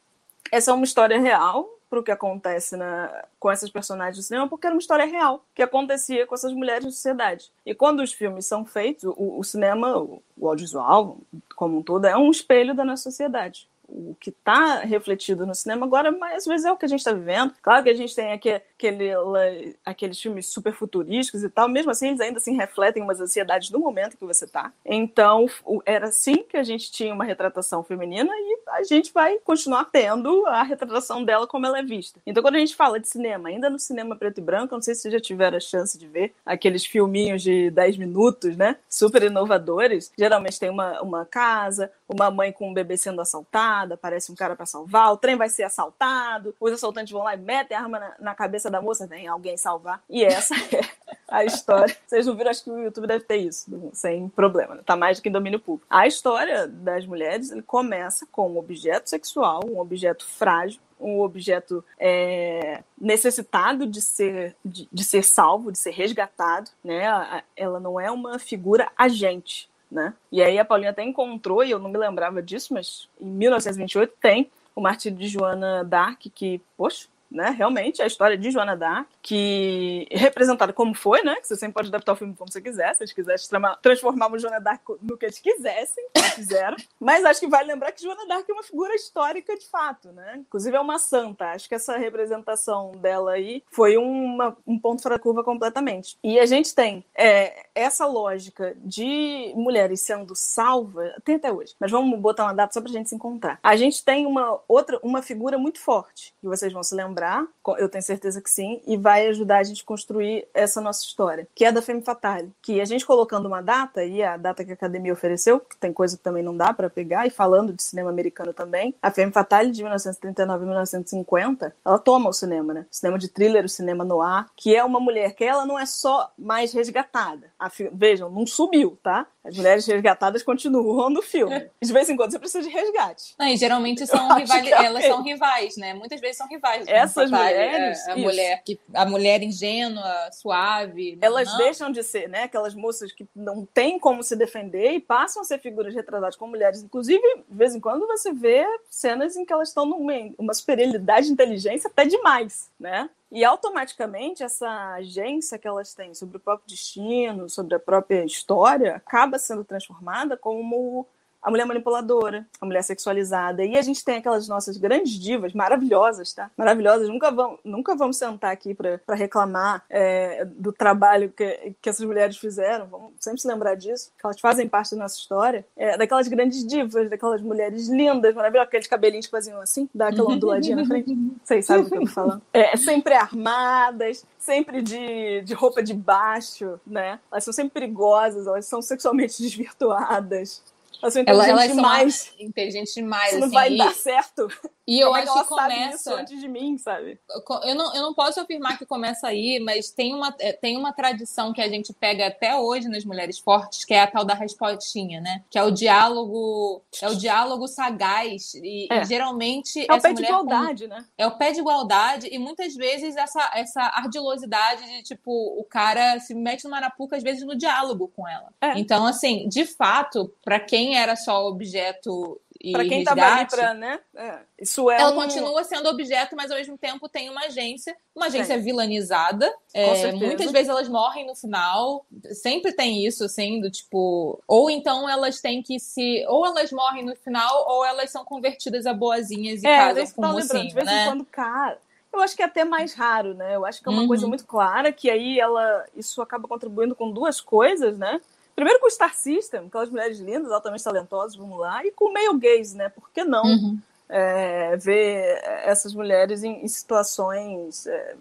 [0.51, 4.49] essa é uma história real para o que acontece na, com essas personagens do cinema,
[4.49, 7.51] porque era uma história real que acontecia com essas mulheres na sociedade.
[7.65, 11.17] E quando os filmes são feitos, o, o cinema, o, o audiovisual
[11.57, 15.87] como um todo, é um espelho da nossa sociedade o que está refletido no cinema
[15.87, 17.55] agora, mas às vezes é o que a gente está vivendo.
[17.63, 22.09] Claro que a gente tem aqui aquele, aqueles filmes super futurísticos e tal, mesmo assim
[22.09, 24.73] eles ainda assim refletem umas ansiedades do momento que você está.
[24.87, 25.47] Então
[25.85, 30.47] era assim que a gente tinha uma retratação feminina e a gente vai continuar tendo
[30.47, 32.21] a retratação dela como ela é vista.
[32.25, 34.95] Então quando a gente fala de cinema, ainda no cinema preto e branco, não sei
[34.95, 38.77] se vocês já tiveram a chance de ver aqueles filminhos de 10 minutos, né?
[38.89, 40.13] Super inovadores.
[40.17, 44.55] Geralmente tem uma, uma casa, uma mãe com um bebê sendo assaltada, aparece um cara
[44.55, 47.99] para salvar, o trem vai ser assaltado, os assaltantes vão lá e metem a arma
[47.99, 50.03] na, na cabeça da moça, vem alguém salvar.
[50.09, 50.81] E essa é
[51.27, 51.97] a história.
[52.07, 54.83] Vocês não viram, acho que o YouTube deve ter isso, sem problema, né?
[54.85, 55.87] tá mais do que em domínio público.
[55.91, 62.83] A história das mulheres começa com um objeto sexual, um objeto frágil, um objeto é,
[63.01, 67.43] necessitado de ser, de, de, ser salvo, de ser resgatado, né?
[67.57, 70.15] Ela não é uma figura agente né?
[70.31, 74.15] E aí a Paulinha até encontrou, e eu não me lembrava disso, mas em 1928
[74.21, 77.51] tem o martírio de Joana d'Arc, que, poxa, né?
[77.51, 81.37] Realmente, a história de Joana Dark, que representada como foi, né?
[81.37, 82.95] Que você sempre pode adaptar o filme como você quiser.
[82.95, 86.77] Se eles quisessem transformar o Joana Dark no que eles quisessem, eles fizeram.
[86.99, 90.37] Mas acho que vale lembrar que Joana Dark é uma figura histórica de fato, né?
[90.39, 91.53] Inclusive é uma santa.
[91.53, 96.17] Acho que essa representação dela aí foi uma, um ponto fora da curva completamente.
[96.23, 101.91] E a gente tem é, essa lógica de mulheres sendo salvas, tem até hoje, mas
[101.91, 103.59] vamos botar uma data só pra gente se encontrar.
[103.63, 107.47] A gente tem uma outra, uma figura muito forte, que vocês vão se lembrar lembrar,
[107.79, 111.47] eu tenho certeza que sim, e vai ajudar a gente a construir essa nossa história,
[111.55, 112.51] que é da Femme Fatale.
[112.63, 115.93] Que a gente colocando uma data, e a data que a academia ofereceu, que tem
[115.93, 119.33] coisa que também não dá para pegar, e falando de cinema americano também, a Femme
[119.33, 122.87] Fatale de 1939 e 1950, ela toma o cinema, né?
[122.91, 125.85] O cinema de thriller, o cinema noir, que é uma mulher que ela não é
[125.85, 127.51] só mais resgatada.
[127.93, 129.27] Vejam, não subiu, tá?
[129.45, 131.71] As mulheres resgatadas continuam no filme.
[131.83, 133.35] De vez em quando você precisa de resgate.
[133.39, 135.95] Não, e geralmente são rivais, é elas são rivais, né?
[135.95, 136.87] Muitas vezes são rivais.
[137.11, 138.09] Essas mulheres.
[138.09, 141.19] A, a mulher, que, a mulher ingênua, suave.
[141.21, 141.59] Elas não.
[141.59, 142.45] deixam de ser, né?
[142.45, 146.53] Aquelas moças que não têm como se defender e passam a ser figuras retratadas como
[146.53, 146.83] mulheres.
[146.83, 151.27] Inclusive, de vez em quando você vê cenas em que elas estão numa uma superioridade
[151.27, 153.11] de inteligência até demais, né?
[153.31, 158.97] E automaticamente essa agência que elas têm sobre o próprio destino, sobre a própria história,
[158.97, 161.07] acaba sendo transformada como
[161.43, 163.65] a mulher manipuladora, a mulher sexualizada.
[163.65, 166.51] E a gente tem aquelas nossas grandes divas, maravilhosas, tá?
[166.57, 167.09] Maravilhosas.
[167.09, 172.37] Nunca vamos, nunca vamos sentar aqui para reclamar é, do trabalho que, que essas mulheres
[172.37, 172.87] fizeram.
[172.87, 175.65] Vamos sempre se lembrar disso, que elas fazem parte da nossa história.
[175.77, 180.31] É, daquelas grandes divas, daquelas mulheres lindas, maravilhosas, aqueles cabelinhos que faziam assim, dá aquela
[180.31, 181.17] onduladinha na frente.
[181.43, 182.43] Vocês sabem o que eu tô falando.
[182.53, 187.19] É, sempre armadas, sempre de, de roupa de baixo, né?
[187.31, 190.63] Elas são sempre perigosas, elas são sexualmente desvirtuadas.
[191.01, 192.15] Elas são inteligentes elas, elas demais.
[192.15, 193.31] São inteligentes demais.
[193.31, 193.79] Isso não assim, vai e...
[193.79, 194.49] dar certo.
[194.89, 197.21] E eu Como acho é que, que começa antes de mim, sabe?
[197.63, 200.95] Eu não, eu não posso afirmar que começa aí, mas tem uma, é, tem uma
[200.95, 204.33] tradição que a gente pega até hoje nas mulheres fortes, que é a tal da
[204.33, 205.43] respostinha, né?
[205.51, 209.03] Que é o diálogo, é o diálogo sagaz e, é.
[209.03, 210.95] e geralmente é o pé de igualdade, com...
[210.95, 211.05] né?
[211.19, 216.19] É o pé de igualdade e muitas vezes essa essa ardilosidade de tipo o cara
[216.19, 218.49] se mete numa arapuca às vezes no diálogo com ela.
[218.59, 218.79] É.
[218.79, 222.41] Então assim, de fato, para quem era só objeto
[222.73, 224.01] para quem resgate, tava ali pra, né?
[224.17, 225.15] É, isso é ela um...
[225.15, 228.65] continua sendo objeto, mas ao mesmo tempo tem uma agência, uma agência Tem.
[228.65, 229.49] vilanizada.
[229.51, 230.25] Com É, certeza.
[230.27, 232.05] muitas vezes elas morrem no final.
[232.33, 234.43] Sempre tem isso, assim, do tipo.
[234.49, 236.25] Ou então elas têm que se.
[236.29, 240.23] Ou elas morrem no final, ou elas são convertidas a boazinhas e É, casam com
[240.23, 241.03] tá o lembrando, de mocinho, vez né?
[241.03, 241.79] em quando, cara.
[242.11, 243.55] Eu acho que é até mais raro, né?
[243.55, 244.09] Eu acho que é uma Uhum.
[244.09, 248.21] coisa muito clara que aí ela isso acaba contribuindo com duas coisas, né?
[248.59, 252.13] Primeiro com o Star System, aquelas mulheres lindas, altamente talentosas, vamos lá, e com o
[252.13, 252.89] meio gays, né?
[252.89, 253.79] Por que não Uhum.
[254.09, 258.17] é, ver essas mulheres em, em situações é,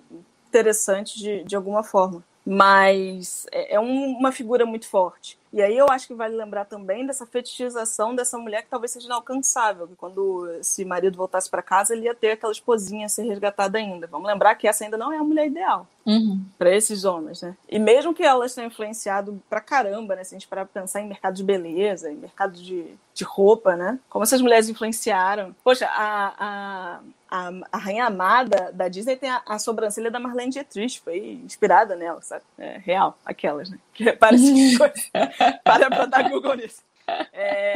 [0.47, 2.23] interessantes de, de alguma forma?
[2.47, 5.37] Mas é, é um- uma figura muito forte.
[5.53, 9.05] E aí eu acho que vale lembrar também dessa fetichização dessa mulher que talvez seja
[9.07, 13.23] inalcançável, que quando esse marido voltasse para casa, ele ia ter aquela esposinha a ser
[13.23, 14.07] resgatada ainda.
[14.07, 16.41] Vamos lembrar que essa ainda não é a mulher ideal Uhum.
[16.57, 17.55] para esses homens, né?
[17.69, 20.23] E mesmo que elas tenham influenciado pra caramba, né?
[20.23, 23.75] Se a gente parar pra pensar em mercado de beleza, em mercado de, de roupa,
[23.75, 23.99] né?
[24.09, 25.55] Como essas mulheres influenciaram.
[25.63, 30.51] Poxa, a, a, a, a Rainha Amada da Disney tem a, a sobrancelha da Marlene
[30.51, 32.43] Dietrich, foi inspirada nela, sabe?
[32.57, 33.77] É real, aquelas, né?
[33.93, 34.93] Que parece coisa.
[35.63, 36.81] Para pra dar Google nisso.
[37.33, 37.73] É,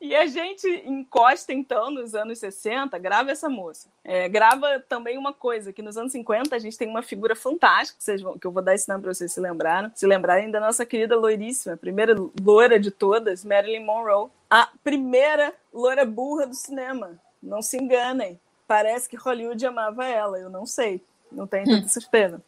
[0.00, 3.88] E a gente encosta, então, nos anos 60, grava essa moça.
[4.04, 7.98] É, grava também uma coisa, que nos anos 50 a gente tem uma figura fantástica,
[8.04, 10.60] que, vão- que eu vou dar esse nome para vocês se lembraram, se lembrarem da
[10.60, 14.28] nossa querida loiríssima, primeira loira de todas, Marilyn Monroe.
[14.50, 17.18] A primeira loira burra do cinema.
[17.42, 18.38] Não se enganem.
[18.74, 21.00] Parece que Hollywood amava ela, eu não sei.
[21.30, 22.42] Não tenho tanta certeza.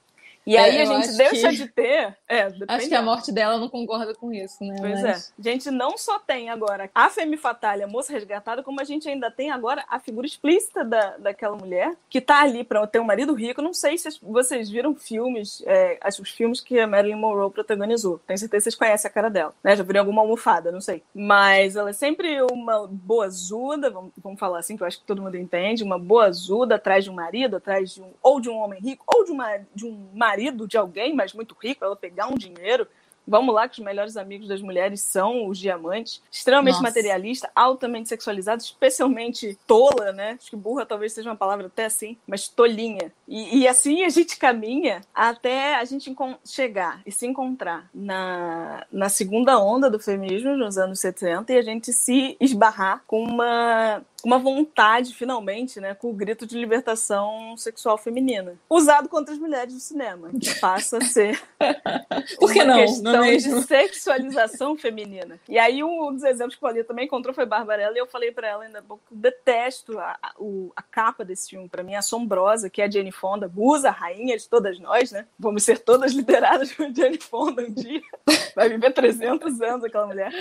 [0.47, 2.17] E É, aí a eu gente deixa que- de ter.
[2.29, 4.77] É, Acho que a morte dela não concorda com isso, né?
[4.79, 5.41] Pois Mas- é.
[5.41, 9.09] A gente não só tem agora a Femme Fatale, a moça resgatada, como a gente
[9.09, 13.05] ainda tem agora a figura explícita da, daquela mulher que tá ali para ter um
[13.05, 13.61] marido rico.
[13.61, 18.21] Não sei se vocês viram filmes, é, acho os filmes que a Marilyn Monroe protagonizou.
[18.27, 19.53] Tenho certeza que vocês conhecem a cara dela.
[19.65, 19.75] Né?
[19.75, 21.03] Já viram alguma almofada, não sei.
[21.13, 25.21] Mas ela é sempre uma boazuda, vamos, vamos falar assim, que eu acho que todo
[25.23, 28.81] mundo entende, uma boazuda atrás de um marido, atrás de um, ou de um homem
[28.81, 30.36] rico, ou de, uma, de um marido
[30.67, 32.87] de alguém, mas muito rico, ela pegar um dinheiro.
[33.27, 36.23] Vamos lá, que os melhores amigos das mulheres são os diamantes.
[36.31, 36.85] Extremamente Nossa.
[36.85, 40.37] materialista, altamente sexualizado, especialmente tola, né?
[40.39, 43.13] Acho que burra talvez seja uma palavra até assim, mas tolinha.
[43.27, 49.09] E, e assim a gente caminha até a gente chegar e se encontrar na, na
[49.09, 54.41] segunda onda do feminismo, nos anos 70, e a gente se esbarrar com uma uma
[54.41, 59.79] vontade, finalmente, né, com o grito de libertação sexual feminina, usado contra as mulheres do
[59.79, 61.41] cinema, que passa a ser
[62.41, 62.77] Por que uma não?
[62.81, 65.39] questão Não é de sexualização feminina.
[65.49, 68.33] E aí um dos exemplos que o Paulinha também encontrou foi Barbarella, e eu falei
[68.33, 70.33] pra ela ainda há pouco, detesto a, a,
[70.75, 74.37] a capa desse filme, pra mim é assombrosa, que é a Jane Fonda, musa, rainha
[74.37, 75.25] de todas nós, né?
[75.39, 78.03] Vamos ser todas lideradas por Jane Fonda um dia.
[78.57, 80.33] Vai viver 300 anos aquela mulher.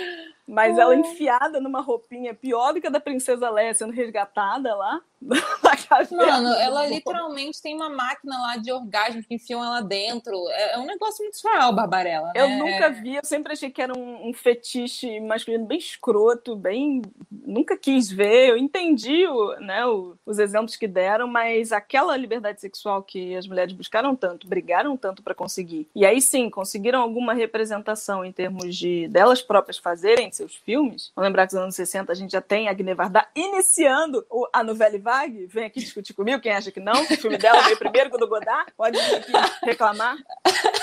[0.48, 5.00] Mas ela enfiada numa roupinha pior do que a da Princesa Leia sendo resgatada lá
[5.20, 6.26] na caverna.
[6.26, 10.36] Mano, ela literalmente tem uma máquina lá de orgasmo que enfiam ela dentro.
[10.50, 12.32] É é um negócio muito surreal, Barbarella.
[12.34, 12.56] Eu né?
[12.56, 17.02] nunca vi, eu sempre achei que era um, um fetiche masculino bem escroto, bem.
[17.30, 18.50] Nunca quis ver.
[18.50, 23.46] Eu entendi o, né, o- os exemplos que deram, mas aquela liberdade sexual que as
[23.46, 28.76] mulheres buscaram tanto, brigaram tanto para conseguir, e aí sim conseguiram alguma representação em termos
[28.76, 31.12] de delas próprias fazerem seus filmes.
[31.14, 33.26] Vamos lembrar que nos anos 60 a gente já tem a Agne Varda
[33.66, 35.46] iniciando o- a novela Vague.
[35.46, 37.02] Vem aqui discutir comigo, quem acha que não.
[37.02, 38.72] O filme dela veio primeiro que o do Godard.
[38.76, 39.32] Pode vir aqui
[39.64, 40.16] reclamar.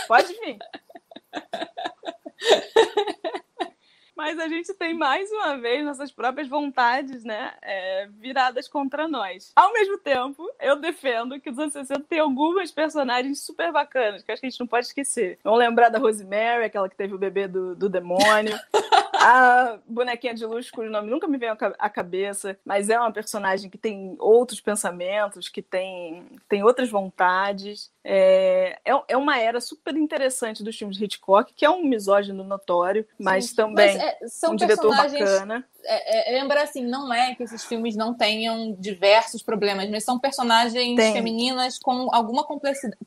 [0.08, 0.58] Pode vir.
[4.16, 9.52] Mas a gente tem mais uma vez nossas próprias vontades, né, é, viradas contra nós.
[9.56, 14.32] Ao mesmo tempo, eu defendo que os anos 60 tem algumas personagens super bacanas, que
[14.32, 15.40] acho que a gente não pode esquecer.
[15.44, 18.58] Vamos lembrar da Rosemary, aquela que teve o bebê do, do demônio.
[19.24, 23.70] a bonequinha de luz, cujo nome nunca me veio à cabeça, mas é uma personagem
[23.70, 27.92] que tem outros pensamentos, que tem, tem outras vontades.
[28.04, 32.44] É, é, é, uma era super interessante dos filmes de Hitchcock, que é um misógino
[32.44, 35.66] notório, mas Sim, também mas, é, um diretor bacana.
[35.86, 40.18] É, é, lembra assim, não é que esses filmes não tenham diversos problemas, mas são
[40.18, 41.14] personagens Tem.
[41.14, 42.46] femininas com alguma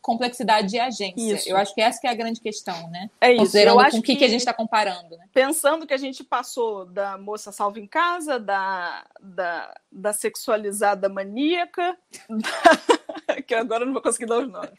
[0.00, 1.34] complexidade de agência.
[1.34, 1.48] Isso.
[1.48, 3.10] Eu acho que essa que é a grande questão, né?
[3.20, 3.40] É isso.
[3.42, 5.16] Considerando com o que, que, a gente está comparando.
[5.16, 5.26] Né?
[5.32, 11.96] Pensando que a gente passou da moça salva em casa, da, da, da sexualizada maníaca,
[12.28, 13.05] da...
[13.46, 14.70] que agora eu não vou conseguir dar os nomes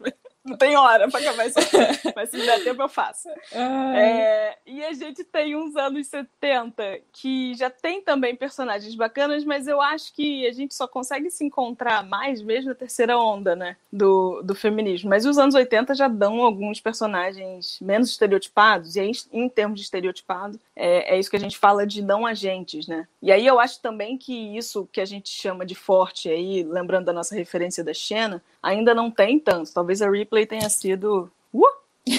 [0.47, 1.77] não tem hora para acabar isso aqui,
[2.15, 3.27] mas se der tempo eu faço.
[3.51, 9.67] É, e a gente tem uns anos 70 que já tem também personagens bacanas, mas
[9.67, 13.75] eu acho que a gente só consegue se encontrar mais mesmo na terceira onda, né,
[13.91, 15.09] do, do feminismo.
[15.09, 19.85] Mas os anos 80 já dão alguns personagens menos estereotipados, e aí, em termos de
[19.85, 23.07] estereotipado, é, é isso que a gente fala de não agentes, né?
[23.21, 27.05] E aí eu acho também que isso que a gente chama de forte aí, lembrando
[27.05, 29.73] da nossa referência da Xena, ainda não tem tanto.
[29.73, 31.65] Talvez a Ripley tenha sido uh,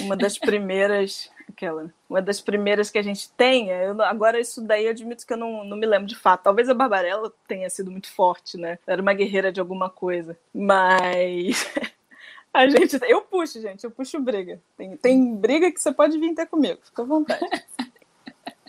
[0.03, 3.75] uma das primeiras, aquela, uma das primeiras que a gente tenha.
[3.75, 6.45] Eu, agora isso daí eu admito que eu não, não me lembro de fato.
[6.45, 8.79] Talvez a Barbarella tenha sido muito forte, né?
[8.87, 10.37] Era uma guerreira de alguma coisa.
[10.53, 11.67] Mas
[12.53, 14.61] a gente, eu puxo, gente, eu puxo briga.
[14.77, 16.81] Tem, tem briga que você pode vir ter comigo.
[16.85, 17.47] Fica à vontade.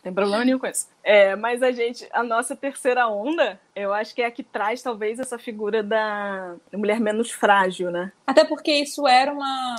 [0.02, 0.88] tem problema nenhum com isso.
[1.04, 4.82] É, mas a gente, a nossa terceira onda, eu acho que é a que traz
[4.82, 8.12] talvez essa figura da mulher menos frágil, né?
[8.26, 9.76] Até porque isso era uma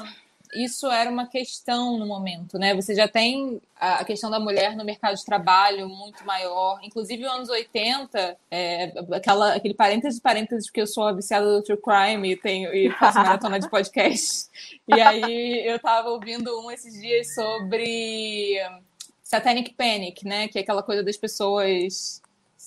[0.55, 2.75] isso era uma questão no momento, né?
[2.75, 6.81] Você já tem a questão da mulher no mercado de trabalho muito maior.
[6.83, 11.79] Inclusive, nos anos 80, é, aquela, aquele parênteses parênteses, porque eu sou viciada do True
[11.81, 14.49] Crime e, tenho, e faço maratona de podcast.
[14.89, 18.59] E aí eu tava ouvindo um esses dias sobre
[19.31, 20.49] Satanic Panic, né?
[20.49, 22.20] Que é aquela coisa das pessoas.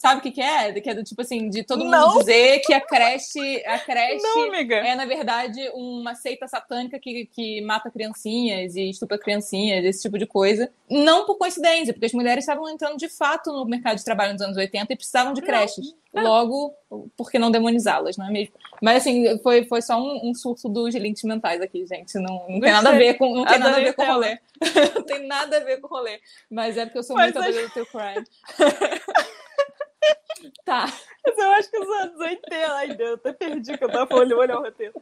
[0.04, 0.70] Sabe o que, que é?
[0.82, 2.20] Que é do tipo assim, de todo mundo não.
[2.20, 7.62] dizer que a creche, a creche não, é, na verdade, uma seita satânica que, que
[7.62, 10.70] mata criancinhas e estupra criancinhas, esse tipo de coisa.
[10.90, 14.42] Não por coincidência, porque as mulheres estavam entrando de fato no mercado de trabalho nos
[14.42, 15.96] anos 80 e precisavam de creches.
[16.14, 16.22] Não.
[16.22, 16.76] Logo,
[17.16, 18.54] por que não demonizá-las, não é mesmo?
[18.82, 22.14] Mas assim, foi, foi só um, um surto dos links mentais aqui, gente.
[22.16, 24.38] Não, não tem nada a ver com, não tem nada a ver com o rolê.
[24.96, 26.20] não tem nada a ver com o rolê.
[26.52, 27.68] Mas é porque eu sou Mas muito acho...
[27.68, 28.28] do teu crime.
[30.66, 30.86] Tá.
[31.26, 32.74] Mas eu acho que os anos 80.
[32.74, 34.94] Ai, Deus, até perdi que eu tava falando, olha o roteiro.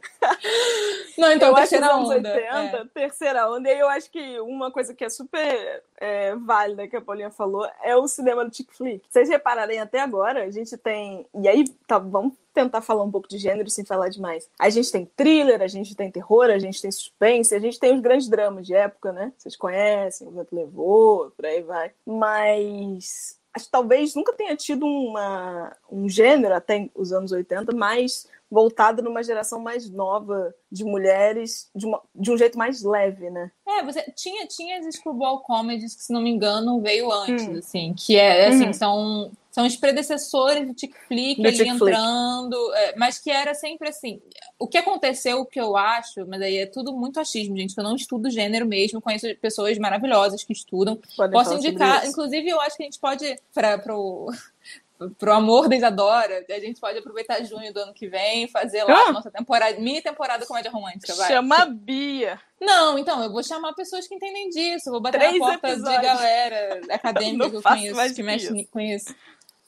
[1.18, 2.34] Não, então, eu terceira acho que os anos onda.
[2.34, 2.84] 80, é.
[2.94, 3.68] terceira onda.
[3.68, 7.30] E aí eu acho que uma coisa que é super é, válida que a Paulinha
[7.30, 9.04] falou é o cinema do chick flick.
[9.08, 11.26] Vocês repararem até agora, a gente tem.
[11.34, 14.48] E aí, tá, vamos tentar falar um pouco de gênero sem falar demais.
[14.60, 17.94] A gente tem thriller, a gente tem terror, a gente tem suspense, a gente tem
[17.94, 19.32] os grandes dramas de época, né?
[19.36, 21.92] Vocês conhecem, o Vento Levou, por aí vai.
[22.06, 28.26] Mas acho que talvez nunca tenha tido uma, um gênero, até os anos 80, mais
[28.50, 33.50] voltado numa geração mais nova de mulheres, de, uma, de um jeito mais leve, né?
[33.66, 37.58] É, você tinha, tinha as screwball comedies que, se não me engano, veio antes, hum.
[37.58, 38.72] assim, que é, assim, hum.
[38.72, 44.18] são são os predecessores do Tick Flick ali entrando, é, mas que era sempre assim.
[44.58, 47.80] O que aconteceu, o que eu acho, mas aí é tudo muito achismo, gente, que
[47.80, 50.98] eu não estudo gênero mesmo, conheço pessoas maravilhosas que estudam.
[51.14, 54.26] Pode Posso indicar, inclusive eu acho que a gente pode, para pro
[55.18, 58.94] pro amor da Isadora, a gente pode aproveitar junho do ano que vem, fazer lá
[58.94, 59.08] ah.
[59.08, 61.28] a nossa temporada, mini temporada comédia romântica, vai.
[61.28, 62.40] Chama a Bia.
[62.60, 66.00] Não, então, eu vou chamar pessoas que entendem disso, vou bater Três na porta episódios.
[66.00, 69.14] de galera acadêmica que eu conheço, que mexe com isso.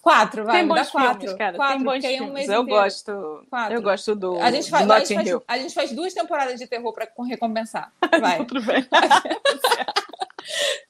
[0.04, 0.58] Quatro, vai.
[0.58, 1.20] Tem bons quatro.
[1.20, 1.56] filmes, cara.
[1.56, 2.46] Quatro, tem bons filmes.
[2.46, 3.46] Um eu gosto.
[3.48, 3.74] Quatro.
[3.74, 4.38] Eu gosto do.
[4.38, 7.90] A gente faz, a gente faz, a gente faz duas temporadas de terror para recompensar.
[8.20, 8.44] Vai.
[8.44, 8.84] Tudo bem.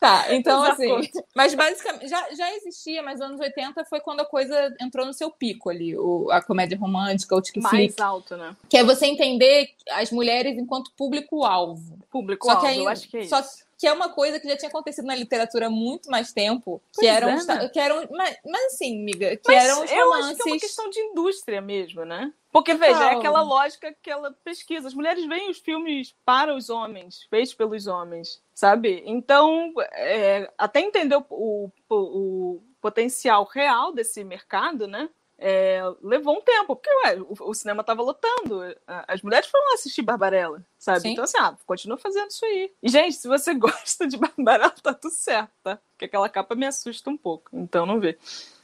[0.00, 0.88] tá, então assim.
[1.32, 5.12] Mas basicamente já, já existia, mas nos anos 80 foi quando a coisa entrou no
[5.12, 8.56] seu pico ali, o, a comédia romântica, o tic Mais alto, né?
[8.68, 12.00] Que é você entender as mulheres enquanto público-alvo.
[12.10, 13.30] Público-alvo, eu acho que é isso.
[13.30, 13.44] Só,
[13.78, 17.06] que é uma coisa que já tinha acontecido na literatura há muito mais tempo, que
[17.06, 17.68] eram, é, né?
[17.68, 19.98] que eram mas, mas assim, amiga, que mas eram os romances...
[19.98, 22.32] Eu acho que é uma questão de indústria mesmo, né?
[22.54, 24.86] Porque, veja, é aquela lógica que ela pesquisa.
[24.86, 29.02] As mulheres veem os filmes para os homens, feitos pelos homens, sabe?
[29.04, 35.10] Então, é, até entender o, o, o potencial real desse mercado, né?
[35.38, 38.62] É, levou um tempo, porque ué, o, o, cinema estava lotando.
[38.86, 41.00] As mulheres foram assistir Barbarella, sabe?
[41.00, 41.10] Sim.
[41.10, 42.72] Então, assim, ah, continua fazendo isso aí.
[42.82, 45.78] E, gente, se você gosta de Barbarella, tá tudo certo, tá?
[45.90, 48.18] Porque aquela capa me assusta um pouco, então não vê.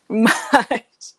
[0.09, 1.19] Mas,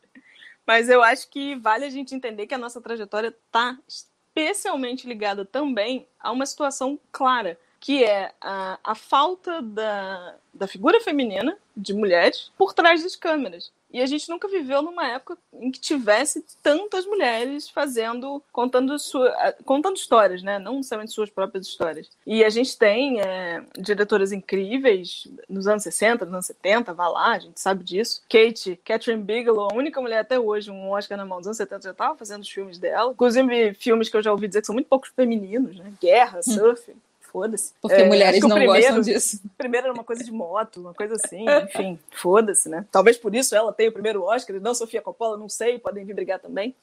[0.66, 5.46] mas eu acho que vale a gente entender que a nossa trajetória tá especialmente ligada
[5.46, 11.96] também a uma situação clara que é a, a falta da, da figura feminina de
[11.96, 13.74] mulheres por trás das câmeras.
[13.94, 19.54] E a gente nunca viveu numa época em que tivesse tantas mulheres fazendo, contando, sua,
[19.66, 20.60] contando histórias, né?
[20.60, 22.10] Não necessariamente suas próprias histórias.
[22.26, 27.32] E a gente tem é, diretoras incríveis nos anos 60, nos anos 70, vá lá,
[27.34, 28.22] a gente sabe disso.
[28.30, 31.84] Kate, Catherine Bigelow, a única mulher até hoje, um Oscar na mão dos anos 70,
[31.84, 33.12] já estava fazendo os filmes dela.
[33.12, 35.92] Inclusive, filmes que eu já ouvi dizer que são muito poucos femininos, né?
[36.00, 36.54] Guerra, hum.
[36.54, 36.94] surf.
[37.32, 37.74] Foda-se.
[37.82, 39.42] Porque é, mulheres não primeiro, gostam disso.
[39.58, 42.86] Primeiro era uma coisa de moto, uma coisa assim, enfim, foda-se, né?
[42.92, 46.14] Talvez por isso ela tenha o primeiro Oscar, não Sofia Coppola, não sei, podem vir
[46.14, 46.76] brigar também.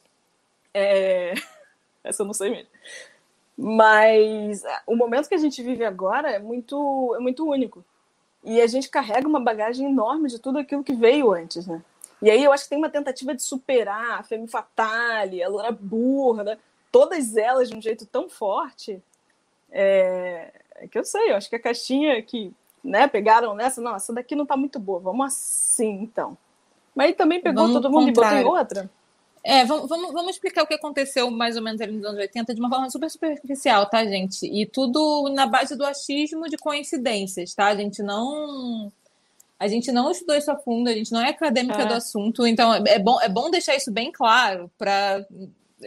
[0.72, 1.34] É...
[2.02, 2.68] Essa eu não sei mesmo.
[3.58, 7.84] Mas o momento que a gente vive agora é muito, é muito único.
[8.42, 11.82] E a gente carrega uma bagagem enorme de tudo aquilo que veio antes, né?
[12.22, 15.72] E aí eu acho que tem uma tentativa de superar a Femme Fatale, a Loura
[15.72, 16.58] Burra, né?
[16.90, 19.02] todas elas de um jeito tão forte
[19.70, 22.52] é, é, que eu sei, eu acho que a caixinha que
[22.82, 26.36] né, pegaram nessa, não, essa daqui não tá muito boa, vamos assim então.
[26.94, 28.40] Mas aí também pegou vamos todo mundo contrário.
[28.40, 28.90] e botou em outra.
[29.44, 32.54] É, vamos, vamos, vamos explicar o que aconteceu mais ou menos ali nos anos 80
[32.54, 34.44] de uma forma super superficial, tá, gente?
[34.44, 37.68] E tudo na base do achismo de coincidências, tá?
[37.68, 38.92] A gente não.
[39.58, 41.86] A gente não estudou isso a fundo, a gente não é acadêmica é.
[41.86, 45.24] do assunto, então é bom, é bom deixar isso bem claro para.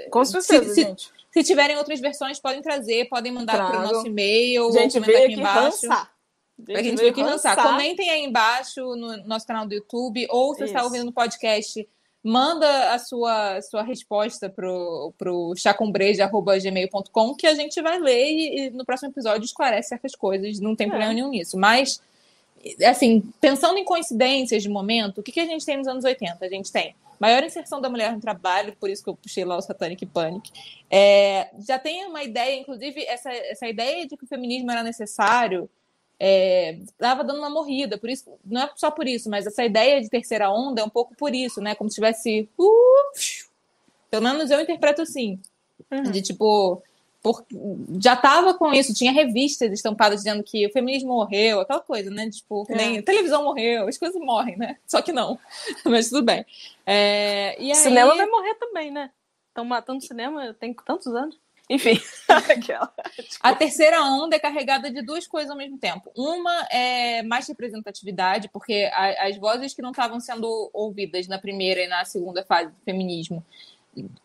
[0.10, 1.12] Com certeza, se, gente.
[1.32, 5.34] Se tiverem outras versões, podem trazer, podem mandar para o nosso e-mail ou comentar aqui
[5.34, 5.88] embaixo.
[5.88, 7.56] Para a gente ver que lançar.
[7.56, 11.88] Comentem aí embaixo no nosso canal do YouTube, ou se você está ouvindo no podcast,
[12.24, 18.70] manda a sua, sua resposta pro, pro chacombreja.gmail.com que a gente vai ler e, e,
[18.70, 20.90] no próximo episódio esclarece certas coisas, não tem é.
[20.90, 21.58] problema nenhum nisso.
[21.58, 22.02] Mas,
[22.86, 26.46] assim, pensando em coincidências de momento, o que, que a gente tem nos anos 80?
[26.46, 29.56] A gente tem maior inserção da mulher no trabalho, por isso que eu puxei lá
[29.56, 30.52] o Satanic Panic.
[30.90, 35.70] É, já tem uma ideia, inclusive, essa, essa ideia de que o feminismo era necessário
[36.20, 40.02] estava é, dando uma morrida, por isso, não é só por isso, mas essa ideia
[40.02, 41.76] de terceira onda é um pouco por isso, né?
[41.76, 42.50] Como se tivesse.
[42.58, 43.12] Uh,
[44.10, 45.40] pelo menos eu interpreto assim.
[45.92, 46.04] Uhum.
[46.04, 46.82] De tipo,
[47.22, 47.46] por,
[48.02, 52.30] já tava com isso, tinha revistas estampadas dizendo que o feminismo morreu, aquela coisa, né?
[52.30, 52.76] Tipo, é.
[52.76, 54.78] nem televisão morreu, as coisas morrem, né?
[54.88, 55.38] Só que não.
[55.86, 56.46] Mas tudo bem.
[56.86, 57.76] É, e aí...
[57.76, 59.12] Cinema vai morrer também, né?
[59.50, 61.38] Estão matando cinema tem tantos anos.
[61.70, 62.02] Enfim,
[63.40, 66.12] a terceira onda é carregada de duas coisas ao mesmo tempo.
[66.18, 71.88] Uma é mais representatividade, porque as vozes que não estavam sendo ouvidas na primeira e
[71.88, 73.46] na segunda fase do feminismo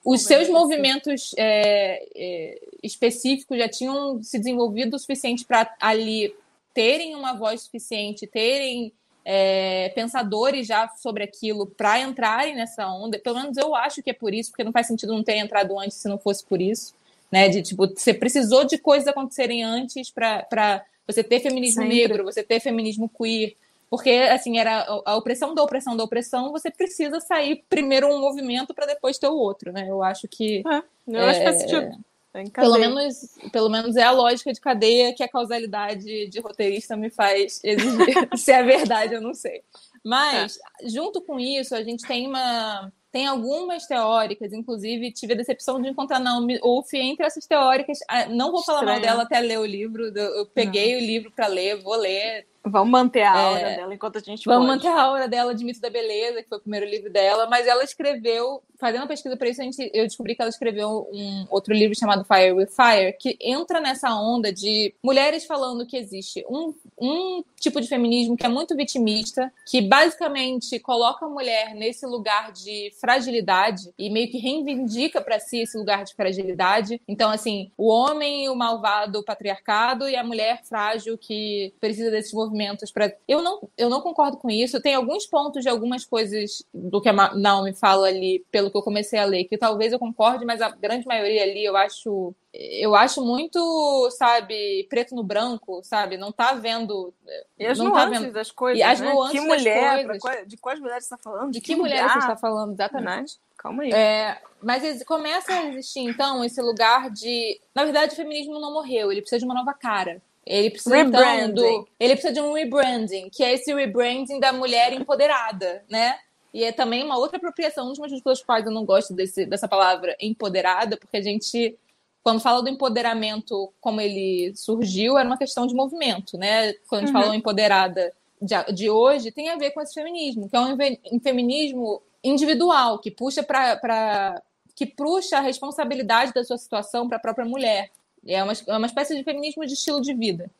[0.04, 6.34] os seus movimentos é, é, específicos já tinham se desenvolvido o suficiente para ali
[6.72, 8.92] terem uma voz suficiente, terem
[9.24, 13.18] é, pensadores já sobre aquilo para entrarem nessa onda.
[13.18, 15.78] Pelo menos eu acho que é por isso, porque não faz sentido não ter entrado
[15.78, 16.94] antes se não fosse por isso.
[17.30, 17.48] Né?
[17.48, 21.96] De tipo, você precisou de coisas acontecerem antes para você ter feminismo Sempre.
[21.96, 23.56] negro, você ter feminismo queer,
[23.88, 28.74] porque, assim, era a opressão da opressão da opressão, você precisa sair primeiro um movimento
[28.74, 29.86] para depois ter o outro, né?
[29.88, 30.62] Eu acho que.
[30.66, 32.04] É, eu é, acho que faz sentido.
[32.40, 36.96] É pelo menos, pelo menos é a lógica de cadeia que a causalidade de roteirista
[36.96, 38.28] me faz exigir.
[38.36, 39.62] Se é verdade, eu não sei.
[40.04, 40.88] Mas, é.
[40.88, 42.92] junto com isso, a gente tem uma.
[43.10, 47.98] Tem algumas teóricas, inclusive tive a decepção de encontrar Naomi Wolf entre essas teóricas.
[48.06, 49.00] Ah, não vou falar Estranho.
[49.00, 50.06] mal dela até ler o livro.
[50.14, 51.00] Eu peguei não.
[51.00, 54.44] o livro para ler, vou ler Vamos manter a aura é, dela enquanto a gente
[54.44, 54.84] Vamos pode.
[54.84, 57.66] manter a aura dela de Mito da Beleza, que foi o primeiro livro dela, mas
[57.66, 61.46] ela escreveu, fazendo uma pesquisa para isso, a gente, eu descobri que ela escreveu um
[61.48, 66.44] outro livro chamado Fire with Fire, que entra nessa onda de mulheres falando que existe
[66.48, 72.04] um, um tipo de feminismo que é muito vitimista, que basicamente coloca a mulher nesse
[72.04, 77.00] lugar de fragilidade e meio que reivindica para si esse lugar de fragilidade.
[77.06, 82.32] Então, assim, o homem, o malvado, o patriarcado e a mulher frágil que precisa desses
[82.32, 83.14] movimentos movimentos para.
[83.28, 84.80] Eu não, eu não concordo com isso.
[84.80, 88.82] Tem alguns pontos de algumas coisas do que a Naomi fala ali, pelo que eu
[88.82, 92.34] comecei a ler, que talvez eu concorde, mas a grande maioria ali eu acho.
[92.58, 96.16] Eu acho muito, sabe, preto no branco, sabe?
[96.16, 97.12] Não tá vendo.
[97.58, 98.32] E as não nuances tá vendo...
[98.32, 98.80] das coisas.
[98.80, 99.12] E as né?
[99.12, 100.48] nuances que mulher, das coisas.
[100.48, 101.52] de quais mulheres você está falando?
[101.52, 103.34] De, que, que mulheres você está falando, exatamente.
[103.34, 103.46] Né?
[103.58, 103.92] Calma aí.
[103.92, 107.60] É, mas começa a existir, então, esse lugar de.
[107.74, 110.22] Na verdade, o feminismo não morreu, ele precisa de uma nova cara.
[110.46, 114.92] Ele precisa então do, ele precisa de um rebranding, que é esse rebranding da mulher
[114.92, 116.16] empoderada, né?
[116.54, 119.44] E é também uma outra apropriação, um dos motivos pelos quais eu não gosto desse,
[119.44, 121.76] dessa palavra empoderada, porque a gente,
[122.22, 126.72] quando fala do empoderamento como ele surgiu, era uma questão de movimento, né?
[126.88, 127.22] Quando a gente uhum.
[127.22, 130.78] fala empoderada de, de, hoje, tem a ver com esse feminismo, que é um,
[131.12, 134.40] um feminismo individual, que puxa para
[134.76, 137.90] que puxa a responsabilidade da sua situação para a própria mulher.
[138.26, 140.50] É uma, é uma espécie de feminismo de estilo de vida.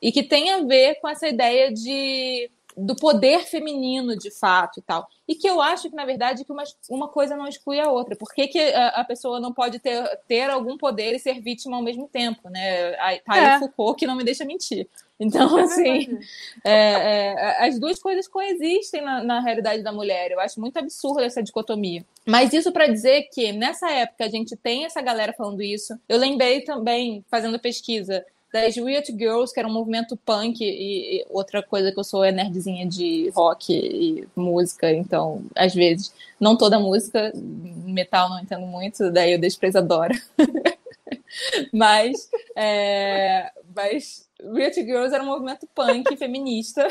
[0.00, 4.82] e que tem a ver com essa ideia de do poder feminino de fato e
[4.82, 5.08] tal.
[5.28, 8.16] E que eu acho que, na verdade, que uma, uma coisa não exclui a outra.
[8.16, 11.76] Por que, que a, a, pessoa não pode ter, ter algum poder e ser vítima
[11.76, 12.92] ao mesmo tempo, né?
[12.92, 13.58] Tá aí é.
[13.58, 14.88] Foucault que não me deixa mentir.
[15.20, 16.18] Então, é assim,
[16.64, 20.32] é, é, as duas coisas coexistem na, na realidade da mulher.
[20.32, 22.04] Eu acho muito absurda essa dicotomia.
[22.26, 25.98] Mas isso para dizer que nessa época a gente tem essa galera falando isso.
[26.08, 31.26] Eu lembrei também, fazendo pesquisa, das Riot Girls, que era um movimento punk, e, e,
[31.30, 36.56] outra coisa que eu sou é nerdzinha de rock e música, então, às vezes, não
[36.56, 40.14] toda música, metal não entendo muito, daí eu deixo pra Isadora.
[41.72, 46.86] mas, é, mas Riot Girls era um movimento punk feminista.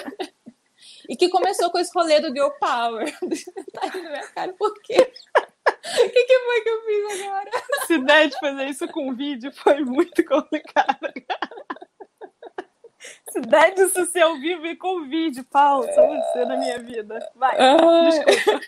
[1.08, 3.12] E que começou com esse rolê do Girl Power.
[3.74, 5.12] tá rindo minha cara, por quê?
[5.68, 7.50] O que, que, foi que eu fiz agora?
[7.82, 11.14] Essa ideia de fazer isso com vídeo foi muito complicada.
[13.42, 17.20] Essa ideia disso ser ao vivo e com vídeo, Paulo, só você na minha vida.
[17.36, 18.10] Vai, ah.
[18.10, 18.62] desculpa.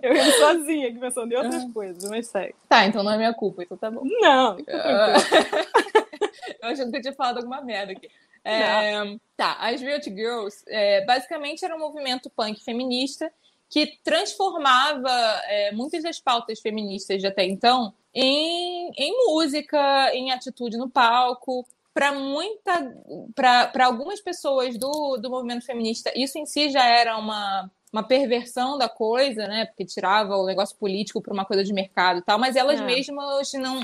[0.00, 1.70] Eu indo sozinha aqui pensando em outras ah.
[1.72, 2.54] coisas, mas segue.
[2.68, 4.02] Tá, então não é minha culpa, então tá bom.
[4.04, 5.14] Não, ah.
[6.62, 8.08] Eu achando que eu tinha falado alguma merda aqui.
[8.44, 8.92] É,
[9.36, 13.32] tá, as Riot Girls é, basicamente era um movimento punk feminista
[13.68, 15.10] que transformava
[15.46, 21.66] é, muitas das pautas feministas de até então em, em música, em atitude no palco.
[21.96, 22.94] Para muita,
[23.34, 28.76] para algumas pessoas do, do movimento feminista, isso em si já era uma, uma perversão
[28.76, 29.64] da coisa, né?
[29.64, 32.84] Porque tirava o negócio político para uma coisa de mercado e tal, mas elas é.
[32.84, 33.80] mesmas não.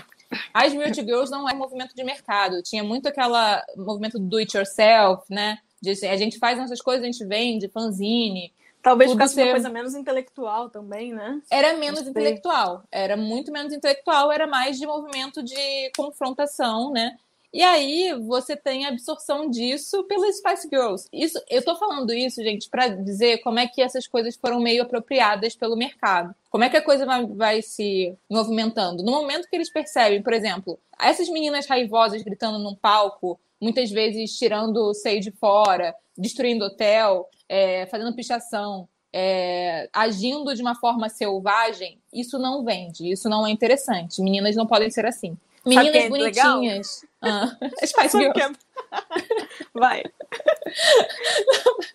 [0.53, 2.63] As Beauty Girls não é movimento de mercado.
[2.63, 5.57] Tinha muito aquela movimento do it yourself, né?
[5.81, 8.53] De, assim, a gente faz nossas coisas, a gente vende, fanzine.
[8.83, 9.45] Talvez ficasse ser...
[9.45, 11.41] uma coisa menos intelectual também, né?
[11.51, 17.17] Era menos intelectual, era muito menos intelectual, era mais de movimento de confrontação, né?
[17.53, 21.07] E aí você tem a absorção disso pelas Spice Girls.
[21.13, 24.83] Isso, eu tô falando isso, gente, para dizer como é que essas coisas foram meio
[24.83, 26.35] apropriadas pelo mercado.
[26.49, 29.03] Como é que a coisa vai, vai se movimentando?
[29.03, 34.37] No momento que eles percebem, por exemplo, essas meninas raivosas gritando num palco, muitas vezes
[34.39, 41.11] tirando o seio de fora, destruindo hotel, é, fazendo pichação, é, agindo de uma forma
[41.11, 44.23] selvagem, isso não vende, isso não é interessante.
[44.23, 45.37] Meninas não podem ser assim.
[45.67, 47.05] Meninas é bonitinhas.
[47.23, 47.57] Ah,
[47.87, 48.41] Spice Girls.
[48.43, 48.73] É...
[49.73, 50.03] Vai.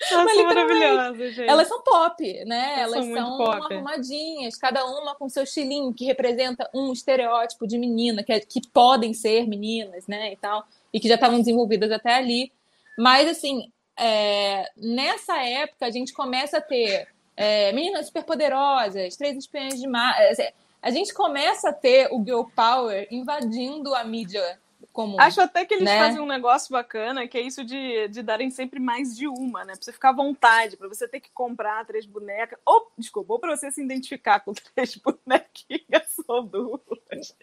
[0.09, 1.49] Elas são maravilhosas, gente.
[1.49, 2.79] Elas são pop, né?
[2.79, 7.77] Elas, Elas são, são arrumadinhas, cada uma com seu estilinho, que representa um estereótipo de
[7.77, 10.31] menina, que, é, que podem ser meninas, né?
[10.31, 12.51] E tal, e que já estavam desenvolvidas até ali.
[12.97, 19.79] Mas, assim, é, nessa época a gente começa a ter é, meninas superpoderosas, três espiãs
[19.79, 20.15] de mar.
[20.19, 24.59] É, a gente começa a ter o girl power invadindo a mídia
[24.97, 25.15] comum.
[25.19, 25.99] Acho até que eles né?
[25.99, 29.73] fazem um negócio bacana, que é isso de, de darem sempre mais de uma, né?
[29.73, 32.57] Pra você ficar à vontade, pra você ter que comprar três bonecas.
[32.65, 37.35] Ou, desculpa, ou pra você se identificar com três bonequinhas ou duas.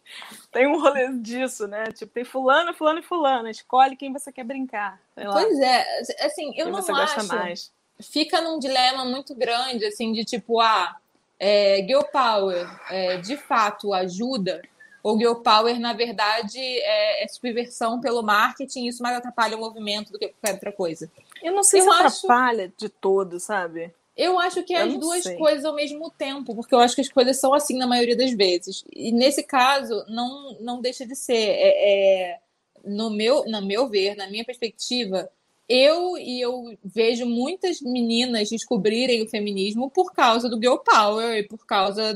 [0.51, 1.85] Tem um rolê disso, né?
[1.93, 3.49] Tipo, tem fulano, fulano e fulano.
[3.49, 5.01] Escolhe quem você quer brincar.
[5.15, 7.17] Pois é, assim, eu quem não você acho.
[7.17, 7.73] Gosta mais.
[8.01, 10.97] Fica num dilema muito grande, assim, de tipo, ah,
[11.39, 14.61] é, Girl Power é, de fato ajuda
[15.05, 20.11] o Girl Power, na verdade, é, é subversão pelo marketing, isso mais atrapalha o movimento
[20.11, 21.13] do que qualquer outra coisa.
[21.43, 22.27] Eu não sei eu se acho...
[22.27, 23.93] atrapalha de todo, sabe?
[24.17, 25.37] Eu acho que é eu as duas sei.
[25.37, 28.33] coisas ao mesmo tempo, porque eu acho que as coisas são assim na maioria das
[28.33, 28.83] vezes.
[28.91, 31.35] E nesse caso, não, não deixa de ser.
[31.35, 32.39] É, é,
[32.83, 35.29] no, meu, no meu ver, na minha perspectiva,
[35.69, 41.43] eu e eu vejo muitas meninas descobrirem o feminismo por causa do girl power e
[41.43, 42.15] por causa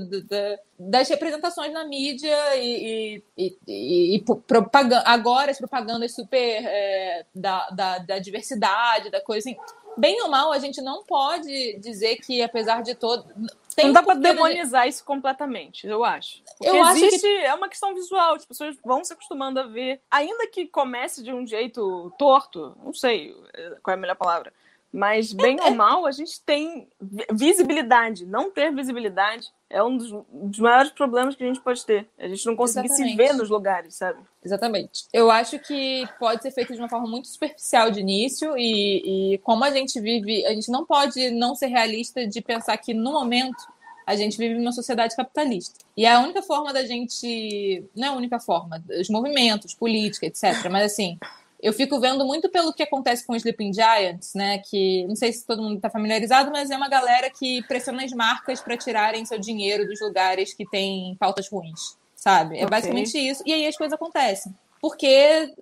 [0.79, 7.69] das representações na mídia e, e, e, e propaganda, agora as propagandas super é, da,
[7.71, 9.59] da, da, diversidade, da coisa assim.
[9.99, 13.27] Bem ou mal, a gente não pode dizer que, apesar de todo.
[13.75, 14.91] Tem não dá para demonizar de...
[14.91, 16.43] isso completamente, eu acho.
[16.57, 19.65] Porque eu existe, acho que é uma questão visual, as pessoas vão se acostumando a
[19.65, 23.35] ver, ainda que comece de um jeito torto, não sei
[23.83, 24.53] qual é a melhor palavra,
[24.93, 26.89] mas bem ou mal, a gente tem
[27.33, 28.25] visibilidade.
[28.25, 32.09] Não ter visibilidade é um dos, dos, maiores problemas que a gente pode ter.
[32.19, 33.11] A gente não conseguir Exatamente.
[33.11, 34.19] se ver nos lugares, sabe?
[34.43, 35.07] Exatamente.
[35.13, 39.39] Eu acho que pode ser feito de uma forma muito superficial de início e, e
[39.39, 43.13] como a gente vive, a gente não pode não ser realista de pensar que no
[43.13, 43.59] momento
[44.07, 45.85] a gente vive numa sociedade capitalista.
[45.95, 47.85] E a única forma da gente.
[47.95, 50.71] Não é a única forma, os movimentos, política, etc.
[50.71, 51.19] Mas assim,
[51.61, 54.59] eu fico vendo muito pelo que acontece com os Sleeping Giants, né?
[54.59, 58.13] Que não sei se todo mundo está familiarizado, mas é uma galera que pressiona as
[58.13, 62.55] marcas para tirarem seu dinheiro dos lugares que têm pautas ruins, sabe?
[62.55, 62.71] É okay.
[62.71, 63.43] basicamente isso.
[63.45, 64.55] E aí as coisas acontecem.
[64.81, 65.53] porque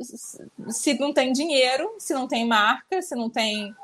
[0.69, 3.75] se não tem dinheiro, se não tem marca, se não tem.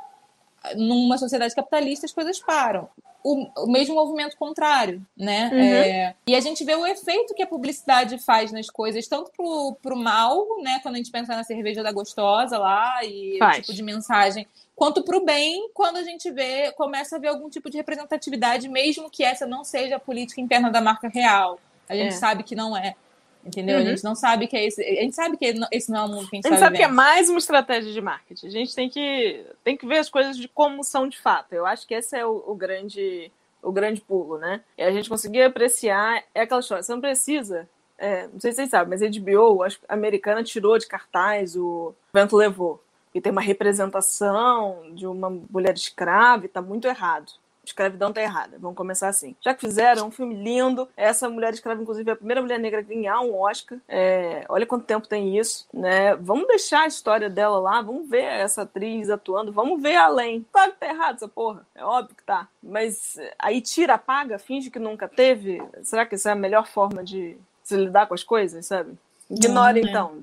[0.77, 2.89] Numa sociedade capitalista, as coisas param.
[3.25, 5.49] O, o mesmo movimento contrário, né?
[5.53, 5.61] Uhum.
[5.61, 9.77] É, e a gente vê o efeito que a publicidade faz nas coisas, tanto pro,
[9.81, 10.81] pro mal, né?
[10.83, 13.59] Quando a gente pensa na cerveja da gostosa lá e faz.
[13.59, 17.49] o tipo de mensagem, quanto pro bem, quando a gente vê, começa a ver algum
[17.49, 21.61] tipo de representatividade, mesmo que essa não seja a política interna da marca real.
[21.89, 22.19] A gente é.
[22.19, 22.97] sabe que não é.
[23.45, 23.76] Entendeu?
[23.78, 23.82] Uhum.
[23.82, 24.80] A gente não sabe que é esse.
[24.82, 26.76] A gente sabe que esse não é o mundo que a gente, a gente sabe
[26.76, 28.47] que é mais uma estratégia de marketing.
[28.47, 31.53] A gente tem que, tem que ver as coisas de como são de fato.
[31.53, 33.30] Eu acho que esse é o, o grande
[33.61, 34.61] o grande pulo, né?
[34.76, 36.82] E a gente conseguir apreciar é aquela história.
[36.82, 37.68] Você não precisa.
[37.99, 40.86] É, não sei se vocês sabem, mas a HBO, acho que a americana tirou de
[40.86, 42.82] cartaz o Vento Levou.
[43.14, 47.32] E tem uma representação de uma mulher escrava e tá muito errado
[47.65, 48.59] escravidão tá errada.
[48.59, 49.37] Vamos começar assim.
[49.41, 52.81] Já que fizeram um filme lindo, essa mulher escrava, inclusive, é a primeira mulher negra
[52.81, 53.79] a ganhar um Oscar.
[53.89, 56.15] É, olha quanto tempo tem isso, né?
[56.17, 60.45] Vamos deixar a história dela lá, vamos ver essa atriz atuando, vamos ver além.
[60.53, 62.49] Claro que tá errado essa porra, é óbvio que tá.
[62.63, 65.63] Mas aí tira, apaga, finge que nunca teve.
[65.83, 68.99] Será que essa é a melhor forma de se lidar com as coisas, sabe?
[69.31, 69.83] Ignora, é.
[69.83, 70.23] então.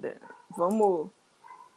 [0.55, 1.09] Vamos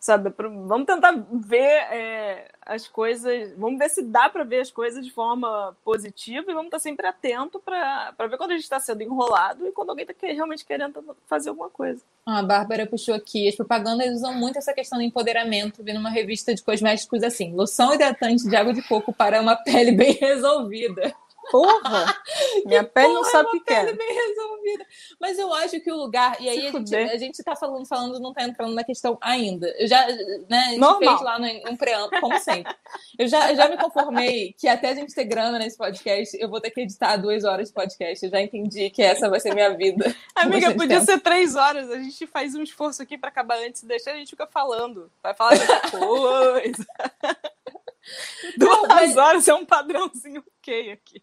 [0.02, 0.34] sabe?
[0.36, 5.10] Vamos tentar ver é, as coisas, vamos ver se dá para ver as coisas de
[5.10, 9.66] forma positiva e vamos estar sempre atento para ver quando a gente está sendo enrolado
[9.66, 12.00] e quando alguém está realmente querendo fazer alguma coisa.
[12.24, 16.10] Ah, a Bárbara puxou aqui, as propagandas usam muito essa questão do empoderamento, vi numa
[16.10, 21.14] revista de cosméticos assim, loção hidratante de água de coco para uma pele bem resolvida.
[21.50, 22.22] Porra!
[22.64, 23.88] Minha pele porra, não sabe o que quer.
[23.88, 23.92] É.
[23.92, 24.86] bem resolvida.
[25.20, 26.40] Mas eu acho que o lugar.
[26.40, 29.68] E aí a gente, a gente tá falando, falando, não tá entrando na questão ainda.
[29.78, 30.06] Eu já,
[30.48, 32.74] né, a fez lá no, um preâmbulo, como sempre.
[33.18, 36.48] Eu já, eu já me conformei que até a gente ter grana nesse podcast, eu
[36.48, 38.24] vou ter que editar duas horas de podcast.
[38.24, 40.14] Eu já entendi que essa vai ser minha vida.
[40.34, 41.06] Amiga, podia tempo.
[41.06, 41.90] ser três horas.
[41.90, 45.10] A gente faz um esforço aqui para acabar antes, deixa a gente fica falando.
[45.22, 46.86] Vai falar de coisa.
[48.56, 49.16] Duas não, mas...
[49.16, 51.22] horas é um padrãozinho ok aqui.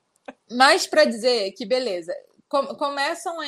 [0.51, 2.13] Mas para dizer que, beleza,
[2.47, 3.45] com, começam a,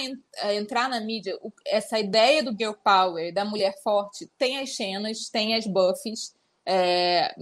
[0.48, 4.76] a, entrar na mídia o, essa ideia do girl power, da mulher forte, tem as
[4.76, 6.34] cenas, tem as buffs,
[6.66, 7.34] é,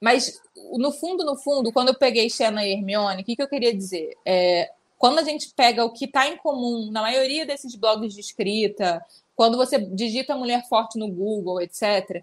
[0.00, 0.40] mas
[0.78, 3.74] no fundo, no fundo, quando eu peguei Xena e Hermione, o que, que eu queria
[3.74, 4.16] dizer?
[4.24, 8.20] É, quando a gente pega o que está em comum na maioria desses blogs de
[8.20, 9.04] escrita,
[9.36, 12.22] quando você digita mulher forte no Google, etc.,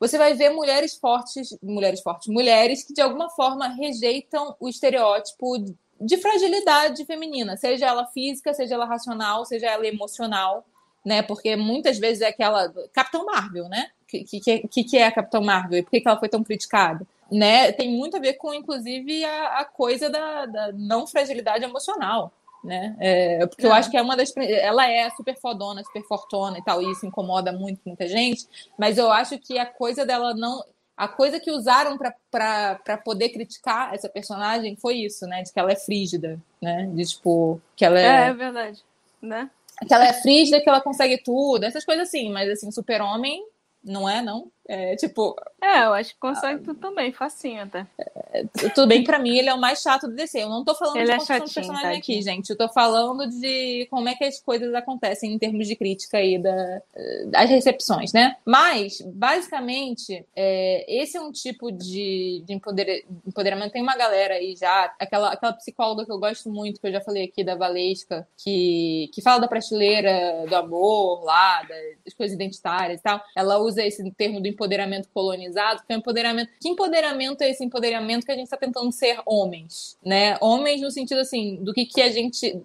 [0.00, 5.58] você vai ver mulheres fortes, mulheres fortes, mulheres que de alguma forma rejeitam o estereótipo
[6.00, 10.64] de fragilidade feminina, seja ela física, seja ela racional, seja ela emocional,
[11.04, 11.22] né?
[11.22, 13.90] Porque muitas vezes é aquela Capitão Marvel, né?
[14.06, 16.42] Que que, que, que é a Capitão Marvel e por que, que ela foi tão
[16.42, 17.06] criticada?
[17.30, 17.72] Né?
[17.72, 22.32] Tem muito a ver com, inclusive, a, a coisa da, da não fragilidade emocional,
[22.64, 22.96] né?
[22.98, 23.68] É, porque é.
[23.68, 24.34] eu acho que é uma das.
[24.36, 28.46] Ela é super fodona, super fortona e tal, e isso incomoda muito muita gente,
[28.78, 30.64] mas eu acho que a coisa dela não
[30.98, 31.96] a coisa que usaram
[32.28, 35.44] para poder criticar essa personagem foi isso, né?
[35.44, 36.90] De que ela é frígida, né?
[36.92, 38.04] De tipo, que ela é.
[38.04, 38.82] É, é verdade,
[39.22, 39.48] né?
[39.86, 43.46] Que ela é frígida, que ela consegue tudo, essas coisas assim, mas assim, super-homem
[43.82, 44.50] não é, não?
[44.68, 45.34] É, tipo.
[45.62, 47.86] É, eu acho que consegue tudo também, facinho até.
[48.32, 48.44] É,
[48.74, 50.42] tudo bem pra mim, ele é o mais chato do DC.
[50.42, 52.50] Eu não tô falando ele de é construção chatinho, de personagem aqui, gente.
[52.50, 56.38] Eu tô falando de como é que as coisas acontecem em termos de crítica aí
[56.38, 56.82] da,
[57.28, 58.36] das recepções, né?
[58.44, 63.72] Mas, basicamente, é, esse é um tipo de, de empoder, empoderamento.
[63.72, 67.00] Tem uma galera aí já, aquela, aquela psicóloga que eu gosto muito, que eu já
[67.00, 71.62] falei aqui, da Valesca, que, que fala da prateleira do amor lá,
[72.04, 73.22] das coisas identitárias e tal.
[73.34, 76.50] Ela usa esse termo do empoderamento colonizado, que é empoderamento.
[76.60, 80.36] Que empoderamento é esse empoderamento que a gente está tentando ser homens, né?
[80.40, 82.60] Homens no sentido assim, do que, que a gente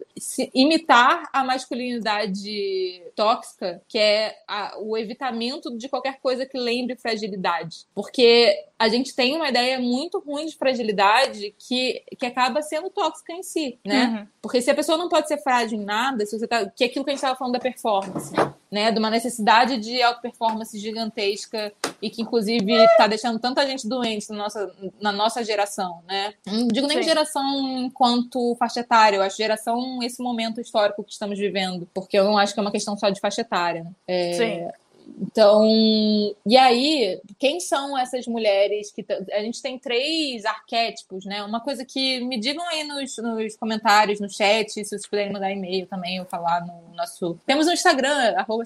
[0.54, 7.86] imitar a masculinidade tóxica, que é a, o evitamento de qualquer coisa que lembre fragilidade.
[7.94, 13.32] Porque a gente tem uma ideia muito ruim de fragilidade que, que acaba sendo tóxica
[13.32, 14.06] em si, né?
[14.06, 14.28] Uhum.
[14.42, 16.66] Porque se a pessoa não pode ser frágil em nada, se você tá.
[16.66, 18.34] Que é aquilo que a gente estava falando da performance,
[18.70, 18.92] né?
[18.92, 21.72] De uma necessidade de auto-performance gigantesca
[22.02, 26.34] e que, inclusive, está deixando tanta gente doente na nossa, na nossa geração, né?
[26.46, 27.04] Não digo nem Sim.
[27.04, 32.26] geração enquanto faixa etária, eu acho geração esse momento histórico que estamos vivendo, porque eu
[32.26, 33.86] não acho que é uma questão só de faixa etária.
[33.86, 33.92] Né?
[34.08, 34.83] É, Sim.
[35.20, 35.66] Então,
[36.46, 41.44] e aí, quem são essas mulheres que a gente tem três arquétipos, né?
[41.44, 45.52] Uma coisa que me digam aí nos, nos comentários, no chat, se vocês puderem mandar
[45.52, 47.40] e-mail também ou falar no nosso.
[47.46, 48.64] Temos um Instagram, arroba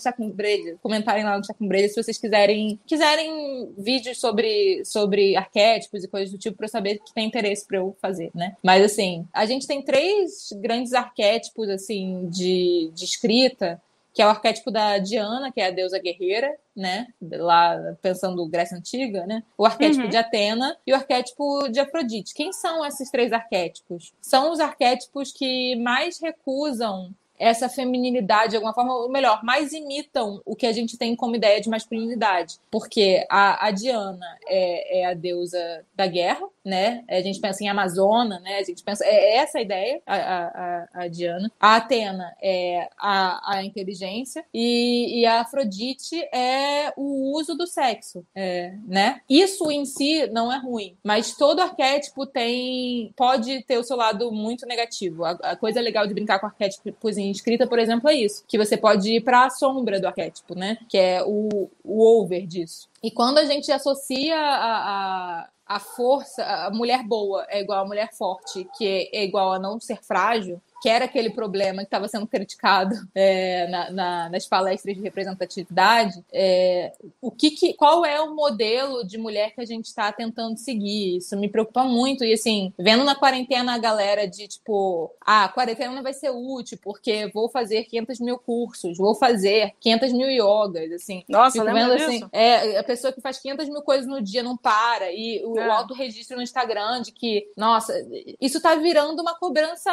[0.82, 6.38] comentarem lá no Chacumbreja se vocês quiserem quiserem vídeos sobre, sobre arquétipos e coisas do
[6.38, 8.56] tipo para eu saber que tem interesse para eu fazer, né?
[8.64, 13.82] Mas assim, a gente tem três grandes arquétipos assim de, de escrita
[14.18, 17.06] que é o arquétipo da Diana, que é a deusa guerreira, né?
[17.22, 19.44] Lá pensando Grécia Antiga, né?
[19.56, 20.10] O arquétipo uhum.
[20.10, 22.34] de Atena e o arquétipo de Afrodite.
[22.34, 24.16] Quem são esses três arquétipos?
[24.20, 30.42] São os arquétipos que mais recusam essa feminilidade de alguma forma, ou melhor, mais imitam
[30.44, 32.56] o que a gente tem como ideia de masculinidade.
[32.72, 37.04] Porque a, a Diana é, é, a deusa da guerra, né?
[37.10, 38.58] A gente pensa em Amazona, né?
[38.58, 39.04] A gente pensa.
[39.06, 41.50] É essa a ideia, a, a, a Diana.
[41.60, 48.26] A Atena é a, a inteligência e, e a Afrodite é o uso do sexo,
[48.36, 49.22] é, né?
[49.30, 54.32] Isso em si não é ruim, mas todo arquétipo tem pode ter o seu lado
[54.32, 55.24] muito negativo.
[55.24, 58.58] A, a coisa legal de brincar com arquétipos em escrita, por exemplo, é isso, que
[58.58, 60.78] você pode ir para a sombra do arquétipo, né?
[60.90, 62.90] Que é o, o over disso.
[63.02, 67.88] E quando a gente associa a, a a força, a mulher boa é igual a
[67.88, 72.08] mulher forte, que é igual a não ser frágil, que era aquele problema que estava
[72.08, 78.22] sendo criticado é, na, na, nas palestras de representatividade, é, o que, que, qual é
[78.22, 81.18] o modelo de mulher que a gente está tentando seguir?
[81.18, 82.24] Isso me preocupa muito.
[82.24, 86.30] E assim, vendo na quarentena a galera de tipo, ah, a quarentena não vai ser
[86.30, 91.26] útil porque vou fazer 500 mil cursos, vou fazer 500 mil yogas, assim.
[91.28, 94.56] Nossa, Fico vendo assim, é, a pessoa que faz 500 mil coisas no dia não
[94.56, 95.68] para e o, é.
[95.68, 97.94] o autorregistro no Instagram de que, nossa,
[98.40, 99.92] isso tá virando uma cobrança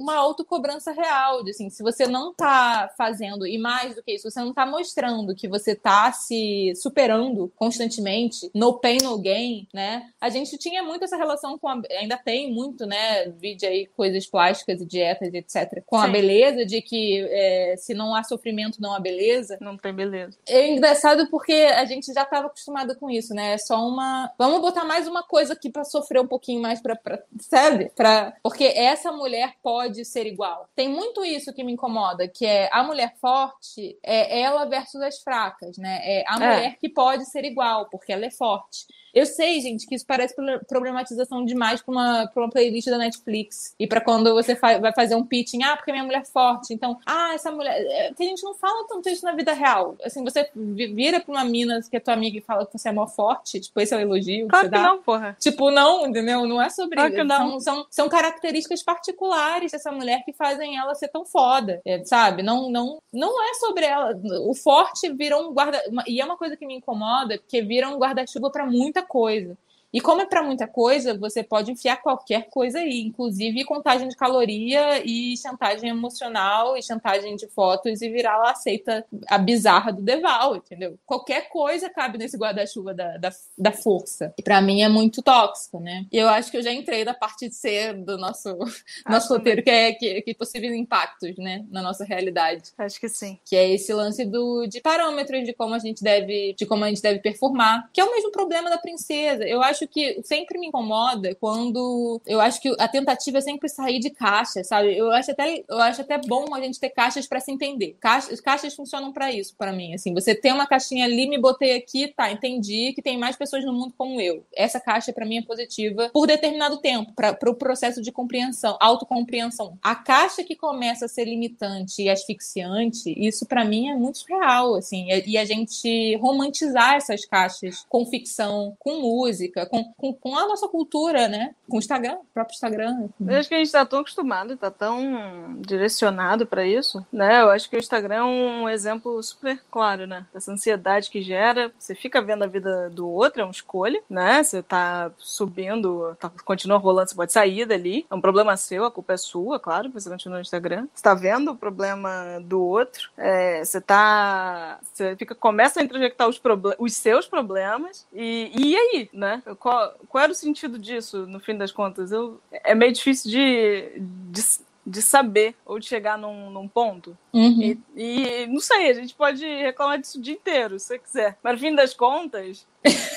[0.00, 4.30] uma autocobrança real, de, assim, se você não tá fazendo, e mais do que isso,
[4.30, 10.10] você não tá mostrando que você tá se superando constantemente, no pain, no gain, né?
[10.18, 14.26] A gente tinha muito essa relação com a, ainda tem muito, né, vídeo aí, coisas
[14.26, 16.06] plásticas e dietas, etc, com Sim.
[16.06, 19.58] a beleza, de que é, se não há sofrimento, não há beleza.
[19.60, 20.38] Não tem beleza.
[20.48, 23.52] É engraçado porque a gente já estava acostumado com isso, né?
[23.52, 24.32] É só uma.
[24.38, 27.92] Vamos botar mais uma coisa aqui para sofrer um pouquinho mais, pra, pra, sabe?
[27.94, 28.34] Pra...
[28.42, 30.68] Porque essa mulher pode pode ser igual.
[30.76, 35.20] Tem muito isso que me incomoda, que é a mulher forte é ela versus as
[35.22, 36.00] fracas, né?
[36.02, 36.38] É a é.
[36.38, 38.86] mulher que pode ser igual, porque ela é forte.
[39.14, 40.34] Eu sei, gente, que isso parece
[40.68, 43.74] problematização demais para uma, pra uma playlist da Netflix.
[43.78, 46.72] E para quando você fa vai fazer um pitching, ah, porque minha mulher é forte.
[46.72, 47.74] Então, ah, essa mulher.
[47.90, 49.96] É, que a gente não fala tanto isso na vida real.
[50.04, 52.92] Assim, você vira pra uma mina que é tua amiga e fala que você é
[52.92, 54.48] mó forte, tipo, esse é o elogio.
[54.48, 55.36] Claro que, que não, porra.
[55.38, 56.46] Tipo, não, entendeu?
[56.46, 57.26] Não é sobre claro isso.
[57.26, 62.42] São, são, são características particulares dessa mulher que fazem ela ser tão foda, é, sabe?
[62.42, 64.18] Não, não, não é sobre ela.
[64.46, 65.80] O forte virou um guarda.
[66.06, 69.56] E é uma coisa que me incomoda, porque vira um guarda-chuva para muita muita coisa.
[69.92, 74.16] E como é para muita coisa, você pode enfiar qualquer coisa aí, inclusive contagem de
[74.16, 80.02] caloria e chantagem emocional e chantagem de fotos e virar lá aceita a bizarra do
[80.02, 80.98] Deval, entendeu?
[81.06, 84.32] Qualquer coisa cabe nesse guarda-chuva da, da, da, força.
[84.38, 86.06] E para mim é muito tóxico, né?
[86.12, 88.56] E eu acho que eu já entrei da parte de ser do nosso,
[89.08, 92.70] nosso roteiro, que é que, que possíveis impactos, né, na nossa realidade.
[92.78, 93.38] Acho que sim.
[93.44, 96.88] Que é esse lance do, de parâmetros de como a gente deve, de como a
[96.88, 99.44] gente deve performar, que é o mesmo problema da princesa.
[99.46, 103.68] Eu acho acho que sempre me incomoda quando eu acho que a tentativa é sempre
[103.68, 104.96] sair de caixa, sabe?
[104.96, 107.96] Eu acho até, eu acho até bom a gente ter caixas para se entender.
[108.00, 109.94] Caixas, caixas funcionam para isso, para mim.
[109.94, 113.64] Assim, você tem uma caixinha ali, me botei aqui, tá, entendi que tem mais pessoas
[113.64, 114.44] no mundo como eu.
[114.54, 118.76] Essa caixa para mim é positiva por determinado tempo, para o pro processo de compreensão,
[118.80, 119.78] autocompreensão.
[119.82, 124.74] A caixa que começa a ser limitante e asfixiante, isso para mim é muito real,
[124.74, 130.48] assim, e a gente romantizar essas caixas com ficção, com música, com, com, com, a
[130.48, 131.54] nossa cultura, né?
[131.68, 133.08] Com o Instagram, o próprio Instagram.
[133.20, 137.40] Eu acho que a gente está tão acostumado, está tão direcionado para isso, né?
[137.40, 140.26] Eu acho que o Instagram é um exemplo super claro, né?
[140.34, 141.72] Dessa ansiedade que gera.
[141.78, 144.42] Você fica vendo a vida do outro, é uma escolha, né?
[144.42, 148.04] Você tá subindo, tá, continua rolando, você pode sair dali.
[148.10, 150.88] É um problema seu, a culpa é sua, claro, você continua no Instagram.
[150.92, 154.80] Você tá vendo o problema do outro, é, você tá.
[154.92, 156.40] Você fica, começa a introjectar os,
[156.78, 159.40] os seus problemas e, e aí, né?
[159.60, 162.10] Qual, qual era o sentido disso, no fim das contas?
[162.10, 164.42] Eu, é meio difícil de, de,
[164.86, 167.16] de saber ou de chegar num, num ponto.
[167.32, 167.60] Uhum.
[167.60, 171.38] E, e, não sei, a gente pode reclamar disso o dia inteiro, se você quiser.
[171.42, 172.66] Mas no fim das contas,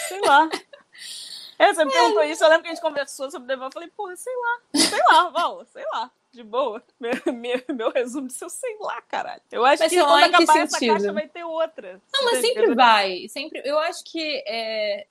[0.08, 0.50] sei lá.
[1.60, 3.74] É, você me perguntou isso, eu lembro que a gente conversou sobre o debate, eu
[3.74, 6.84] falei, porra, sei lá, sei lá, Val, sei lá de boa.
[7.00, 9.42] Meu, meu, meu resumo disso, eu sei lá, caralho.
[9.52, 12.02] Eu acho mas que quando acabar essa caixa vai ter outra.
[12.14, 13.28] Não, mas sempre vai.
[13.28, 15.06] Sempre, eu acho que é,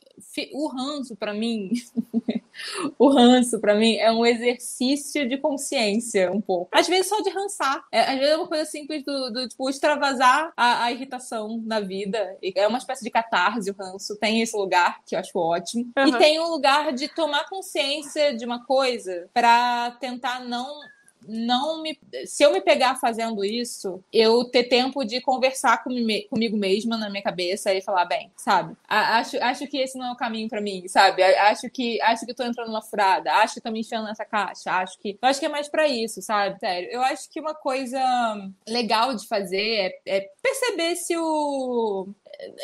[0.53, 1.71] o ranço, para mim,
[2.99, 6.71] o ranço, para mim, é um exercício de consciência, um pouco.
[6.73, 7.85] Às vezes só de rançar.
[7.93, 11.81] É, às vezes é uma coisa simples do, do tipo, extravasar a, a, irritação na
[11.81, 12.39] vida.
[12.43, 14.17] É uma espécie de catarse, o ranço.
[14.17, 15.91] Tem esse lugar, que eu acho ótimo.
[15.97, 16.07] Uhum.
[16.07, 20.81] E tem um lugar de tomar consciência de uma coisa para tentar não
[21.27, 21.99] não me.
[22.27, 27.23] Se eu me pegar fazendo isso, eu ter tempo de conversar comigo mesma na minha
[27.23, 28.77] cabeça e falar, bem, sabe?
[28.89, 31.23] Acho, acho que esse não é o caminho para mim, sabe?
[31.23, 34.71] Acho que acho que tô entrando numa furada, acho que tô me enfiando nessa caixa,
[34.73, 35.19] acho que.
[35.21, 36.59] Eu acho que é mais para isso, sabe?
[36.59, 36.89] Sério.
[36.91, 38.01] Eu acho que uma coisa
[38.69, 42.09] legal de fazer é, é perceber se o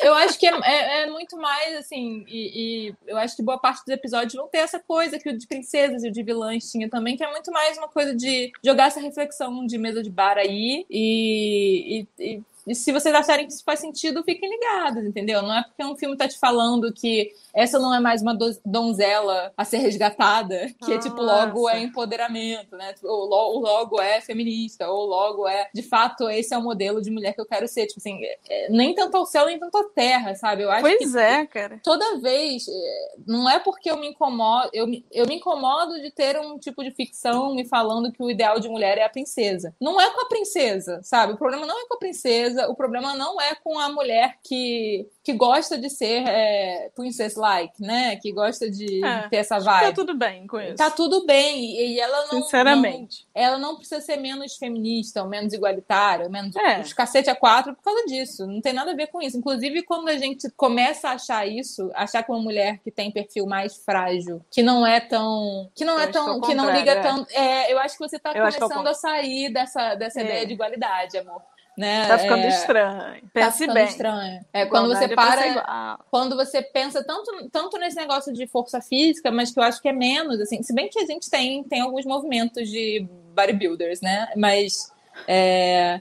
[0.02, 3.58] eu acho que é, é, é, muito mais assim, e, e, eu acho que boa
[3.58, 6.70] parte dos episódios vão ter essa coisa que o de princesas e o de vilãs
[6.70, 10.10] tinha também, que é muito mais uma coisa de jogar essa reflexão de mesa de
[10.10, 12.42] bar aí e, e, e
[12.74, 15.42] se vocês acharem que isso faz sentido, fiquem ligados, entendeu?
[15.42, 19.52] Não é porque um filme tá te falando que essa não é mais uma donzela
[19.56, 22.94] a ser resgatada, que é tipo, logo é empoderamento, né?
[23.02, 27.34] Ou logo é feminista, ou logo é, de fato, esse é o modelo de mulher
[27.34, 27.86] que eu quero ser.
[27.86, 30.62] Tipo assim, é, nem tanto ao céu, nem tanto à terra, sabe?
[30.62, 31.80] Eu acho pois que é, cara.
[31.82, 36.38] Toda vez, é, não é porque eu me incomodo, eu, eu me incomodo de ter
[36.38, 39.74] um tipo de ficção me falando que o ideal de mulher é a princesa.
[39.80, 41.32] Não é com a princesa, sabe?
[41.32, 45.06] O problema não é com a princesa, o problema não é com a mulher que
[45.28, 48.16] que gosta de ser é, princess-like, né?
[48.16, 49.88] Que gosta de, é, ter essa vibe.
[49.88, 50.76] Tá tudo bem com isso.
[50.76, 51.76] Tá tudo bem.
[51.76, 52.42] E, ela não.
[52.42, 53.26] Sinceramente.
[53.36, 56.80] Não, ela não precisa ser menos feminista, ou menos igualitária, ou menos é.
[56.80, 58.46] os cacete a quatro por causa disso.
[58.46, 59.36] Não tem nada a ver com isso.
[59.36, 63.44] Inclusive, quando a gente começa a achar isso, achar que uma mulher que tem perfil
[63.44, 65.70] mais frágil, que não é tão.
[65.74, 66.40] que não eu é tão.
[66.40, 67.00] que não liga é.
[67.02, 67.26] tão.
[67.32, 70.24] É, eu acho que você tá eu começando a sair dessa, dessa é.
[70.24, 71.42] ideia de igualdade, amor.
[71.78, 72.08] Né?
[72.08, 72.48] Tá ficando é...
[72.48, 73.22] estranho.
[73.32, 73.84] Pense tá ficando bem.
[73.84, 74.40] estranho.
[74.52, 75.98] É quando você para.
[76.10, 79.88] Quando você pensa tanto, tanto nesse negócio de força física, mas que eu acho que
[79.88, 80.60] é menos, assim.
[80.60, 84.26] Se bem que a gente tem, tem alguns movimentos de bodybuilders, né?
[84.36, 84.92] Mas
[85.26, 86.00] é,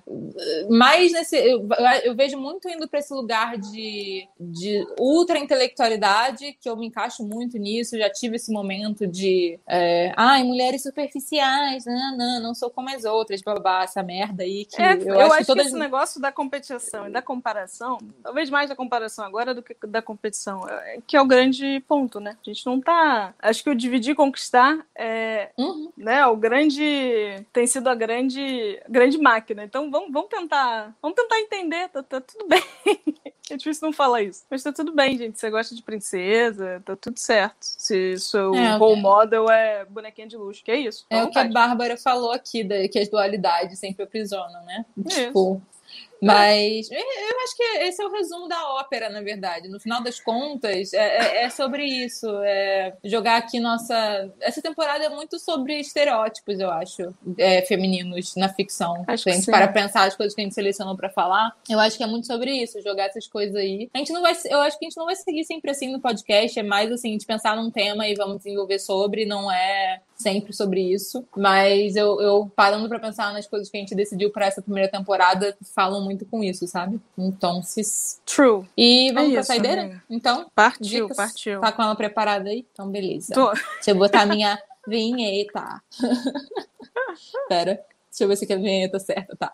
[0.70, 1.38] mais nesse.
[1.38, 1.68] Eu,
[2.04, 7.24] eu, vejo muito indo para esse lugar de, de ultra intelectualidade, que eu me encaixo
[7.24, 7.98] muito nisso.
[7.98, 9.60] Já tive esse momento de.
[9.68, 14.66] É, Ai, mulheres superficiais, não, não, não sou como as outras, babá, essa merda aí.
[14.66, 15.64] Que é, eu, eu, acho, acho que, todas...
[15.64, 19.76] que esse negócio da competição e da comparação, talvez mais da comparação agora do que
[19.86, 22.38] da competição, é, que é o grande ponto, né?
[22.42, 23.34] A gente não tá.
[23.40, 25.50] Acho que o dividir e conquistar é.
[25.58, 25.92] Uhum.
[25.98, 27.44] Né, o grande.
[27.52, 29.64] tem sido a grande, grande grande máquina.
[29.64, 30.96] Então vamos, vamos tentar.
[31.02, 32.64] Vamos tentar entender, tá, tá tudo bem.
[33.50, 34.44] É difícil não falar isso.
[34.50, 35.40] Mas tá tudo bem, gente.
[35.40, 37.56] Você gosta de princesa, tá tudo certo.
[37.62, 41.06] Se seu é, role model é bonequinha de luxo, que é isso.
[41.10, 44.86] É o que a Bárbara falou aqui, que as dualidades sempre aprisionam, né?
[44.98, 45.28] Isso.
[45.28, 45.62] Tipo,
[46.22, 49.68] mas é, eu acho que esse é o resumo da ópera, na verdade.
[49.68, 52.28] No final das contas, é, é, é sobre isso.
[52.44, 54.32] É jogar aqui nossa.
[54.40, 59.04] Essa temporada é muito sobre estereótipos, eu acho, é, femininos na ficção.
[59.08, 61.80] Acho se a gente para pensar as coisas que a gente selecionou para falar, eu
[61.80, 63.90] acho que é muito sobre isso, jogar essas coisas aí.
[63.94, 66.02] A gente não vai, eu acho que a gente não vai seguir sempre assim no
[66.02, 70.54] podcast, é mais assim, de pensar num tema e vamos desenvolver sobre, não é sempre
[70.54, 71.26] sobre isso.
[71.36, 74.90] Mas eu, eu parando para pensar nas coisas que a gente decidiu para essa primeira
[74.90, 77.00] temporada, falam muito com isso, sabe?
[77.18, 77.82] Então, se.
[78.26, 78.66] True.
[78.76, 79.82] E vamos é pra isso, saideira?
[79.82, 80.04] Amiga.
[80.10, 81.18] Então, partiu, dicas.
[81.18, 81.62] partiu.
[81.62, 82.66] Tá com ela preparada aí?
[82.72, 83.34] Então, beleza.
[83.34, 83.52] Tô.
[83.52, 85.82] Deixa eu botar minha vinheta.
[87.48, 89.54] Pera, deixa eu ver se é a vinheta certa, tá.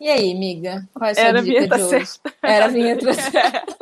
[0.00, 0.88] E aí, amiga?
[0.94, 2.06] Qual é a sua Era dica de hoje?
[2.06, 2.34] Certa.
[2.40, 3.76] Era a vinheta certa.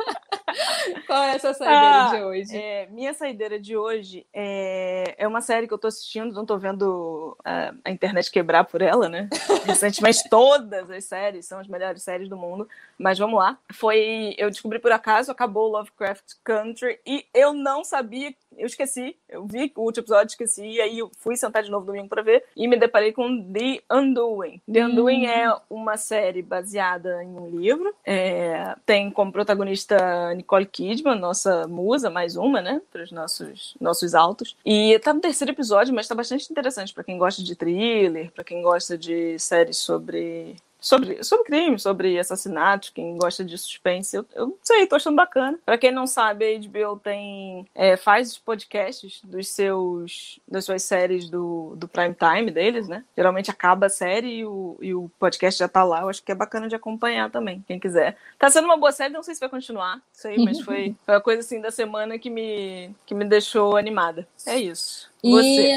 [1.05, 2.57] Qual é essa saideira ah, de hoje?
[2.57, 6.57] É, minha saideira de hoje é, é uma série que eu tô assistindo, não tô
[6.57, 9.29] vendo a, a internet quebrar por ela, né?
[9.65, 13.59] Recentemente todas as séries são as melhores séries do mundo, mas vamos lá.
[13.73, 19.45] Foi, eu descobri por acaso, acabou Lovecraft Country e eu não sabia eu esqueci, eu
[19.45, 22.43] vi o último episódio, esqueci, e aí eu fui sentar de novo domingo para ver
[22.55, 24.61] e me deparei com The Undoing.
[24.71, 25.29] The Undoing hum.
[25.29, 32.09] é uma série baseada em um livro, é, tem como protagonista Nicole Kidman, nossa musa,
[32.09, 34.55] mais uma, né, para os nossos, nossos altos.
[34.65, 38.43] E tá no terceiro episódio, mas tá bastante interessante para quem gosta de thriller, para
[38.43, 40.55] quem gosta de séries sobre
[40.87, 45.17] sobre, sobre crime, sobre assassinatos, quem gosta de suspense, eu, eu não sei, tô achando
[45.17, 45.59] bacana.
[45.65, 51.29] Pra quem não sabe, a HBO tem, é, faz podcasts dos seus, das suas séries
[51.29, 53.03] do, do prime time deles, né?
[53.17, 56.01] Geralmente acaba a série e o, e o podcast já tá lá.
[56.01, 58.15] Eu acho que é bacana de acompanhar também, quem quiser.
[58.39, 61.21] Tá sendo uma boa série, não sei se vai continuar, sei, mas foi, foi uma
[61.21, 64.25] coisa assim da semana que me, que me deixou animada.
[64.45, 65.09] É isso.
[65.23, 65.71] E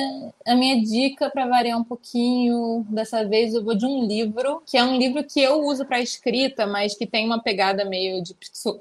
[0.47, 4.77] a minha dica para variar um pouquinho, dessa vez eu vou de um livro, que
[4.77, 8.35] é um livro que eu uso para escrita, mas que tem uma pegada meio de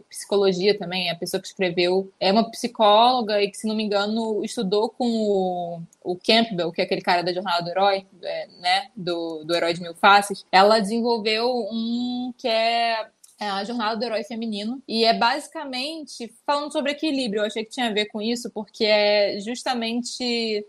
[0.09, 1.09] psicologia também.
[1.09, 5.07] A pessoa que escreveu é uma psicóloga e que, se não me engano, estudou com
[5.07, 9.55] o, o Campbell, que é aquele cara da Jornada do Herói, é, né, do, do
[9.55, 10.45] Herói de Mil Faces.
[10.51, 13.07] Ela desenvolveu um que é
[13.39, 14.81] É a jornada do herói feminino.
[14.87, 17.41] E é basicamente falando sobre equilíbrio.
[17.41, 20.65] Eu achei que tinha a ver com isso, porque é justamente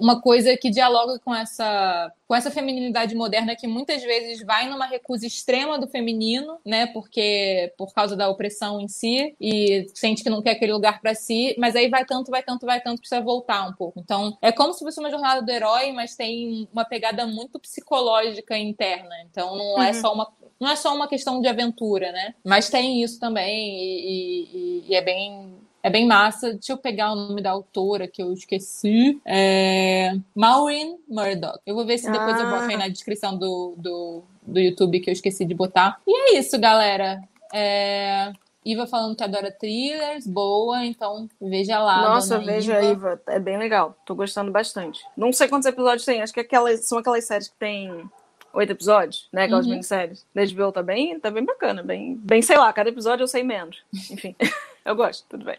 [0.00, 4.86] uma coisa que dialoga com essa com essa feminilidade moderna que muitas vezes vai numa
[4.86, 6.86] recusa extrema do feminino, né?
[6.86, 11.14] Porque por causa da opressão em si e sente que não quer aquele lugar para
[11.14, 14.00] si, mas aí vai tanto, vai tanto, vai tanto precisa voltar um pouco.
[14.00, 18.56] Então é como se fosse uma jornada do herói, mas tem uma pegada muito psicológica
[18.56, 19.14] interna.
[19.30, 19.82] Então não é uhum.
[19.82, 20.32] é só uma
[20.62, 22.36] não é só uma questão de aventura, né?
[22.44, 26.52] Mas tem isso também e, e, e é bem é bem massa.
[26.52, 29.20] Deixa eu pegar o nome da autora que eu esqueci.
[29.24, 30.14] É...
[30.32, 31.58] Maureen Murdoch.
[31.66, 32.44] Eu vou ver se depois ah.
[32.44, 36.00] eu boto aí na descrição do, do, do YouTube que eu esqueci de botar.
[36.06, 37.20] E é isso, galera.
[37.52, 38.32] É...
[38.64, 42.02] Iva falando que adora thrillers, boa, então veja lá.
[42.02, 43.14] Nossa, veja Iva.
[43.14, 43.96] Iva, é bem legal.
[44.06, 45.04] Tô gostando bastante.
[45.16, 48.08] Não sei quantos episódios tem, acho que aquelas, são aquelas séries que tem
[48.52, 49.44] oito episódios, né?
[49.44, 49.72] Aquelas uhum.
[49.72, 50.24] minisséries.
[50.34, 53.42] Da HBO tá bem, tá bem bacana, bem, bem, sei lá, cada episódio eu sei
[53.42, 53.78] menos.
[54.10, 54.34] Enfim.
[54.84, 55.58] Eu gosto, tudo bem.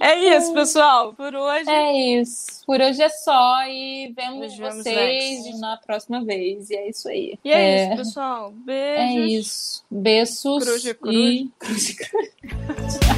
[0.00, 1.12] É isso, pessoal.
[1.14, 1.68] Por hoje.
[1.68, 2.64] É isso.
[2.64, 5.60] Por hoje é só e vemos, vemos vocês next.
[5.60, 6.70] na próxima vez.
[6.70, 7.36] E é isso aí.
[7.44, 7.86] E é, é...
[7.88, 8.52] isso, pessoal.
[8.52, 9.00] Beijos.
[9.00, 9.84] É isso.
[9.90, 10.42] Beijos.
[10.42, 11.96] Cruz, cruz.
[13.12, 13.15] E...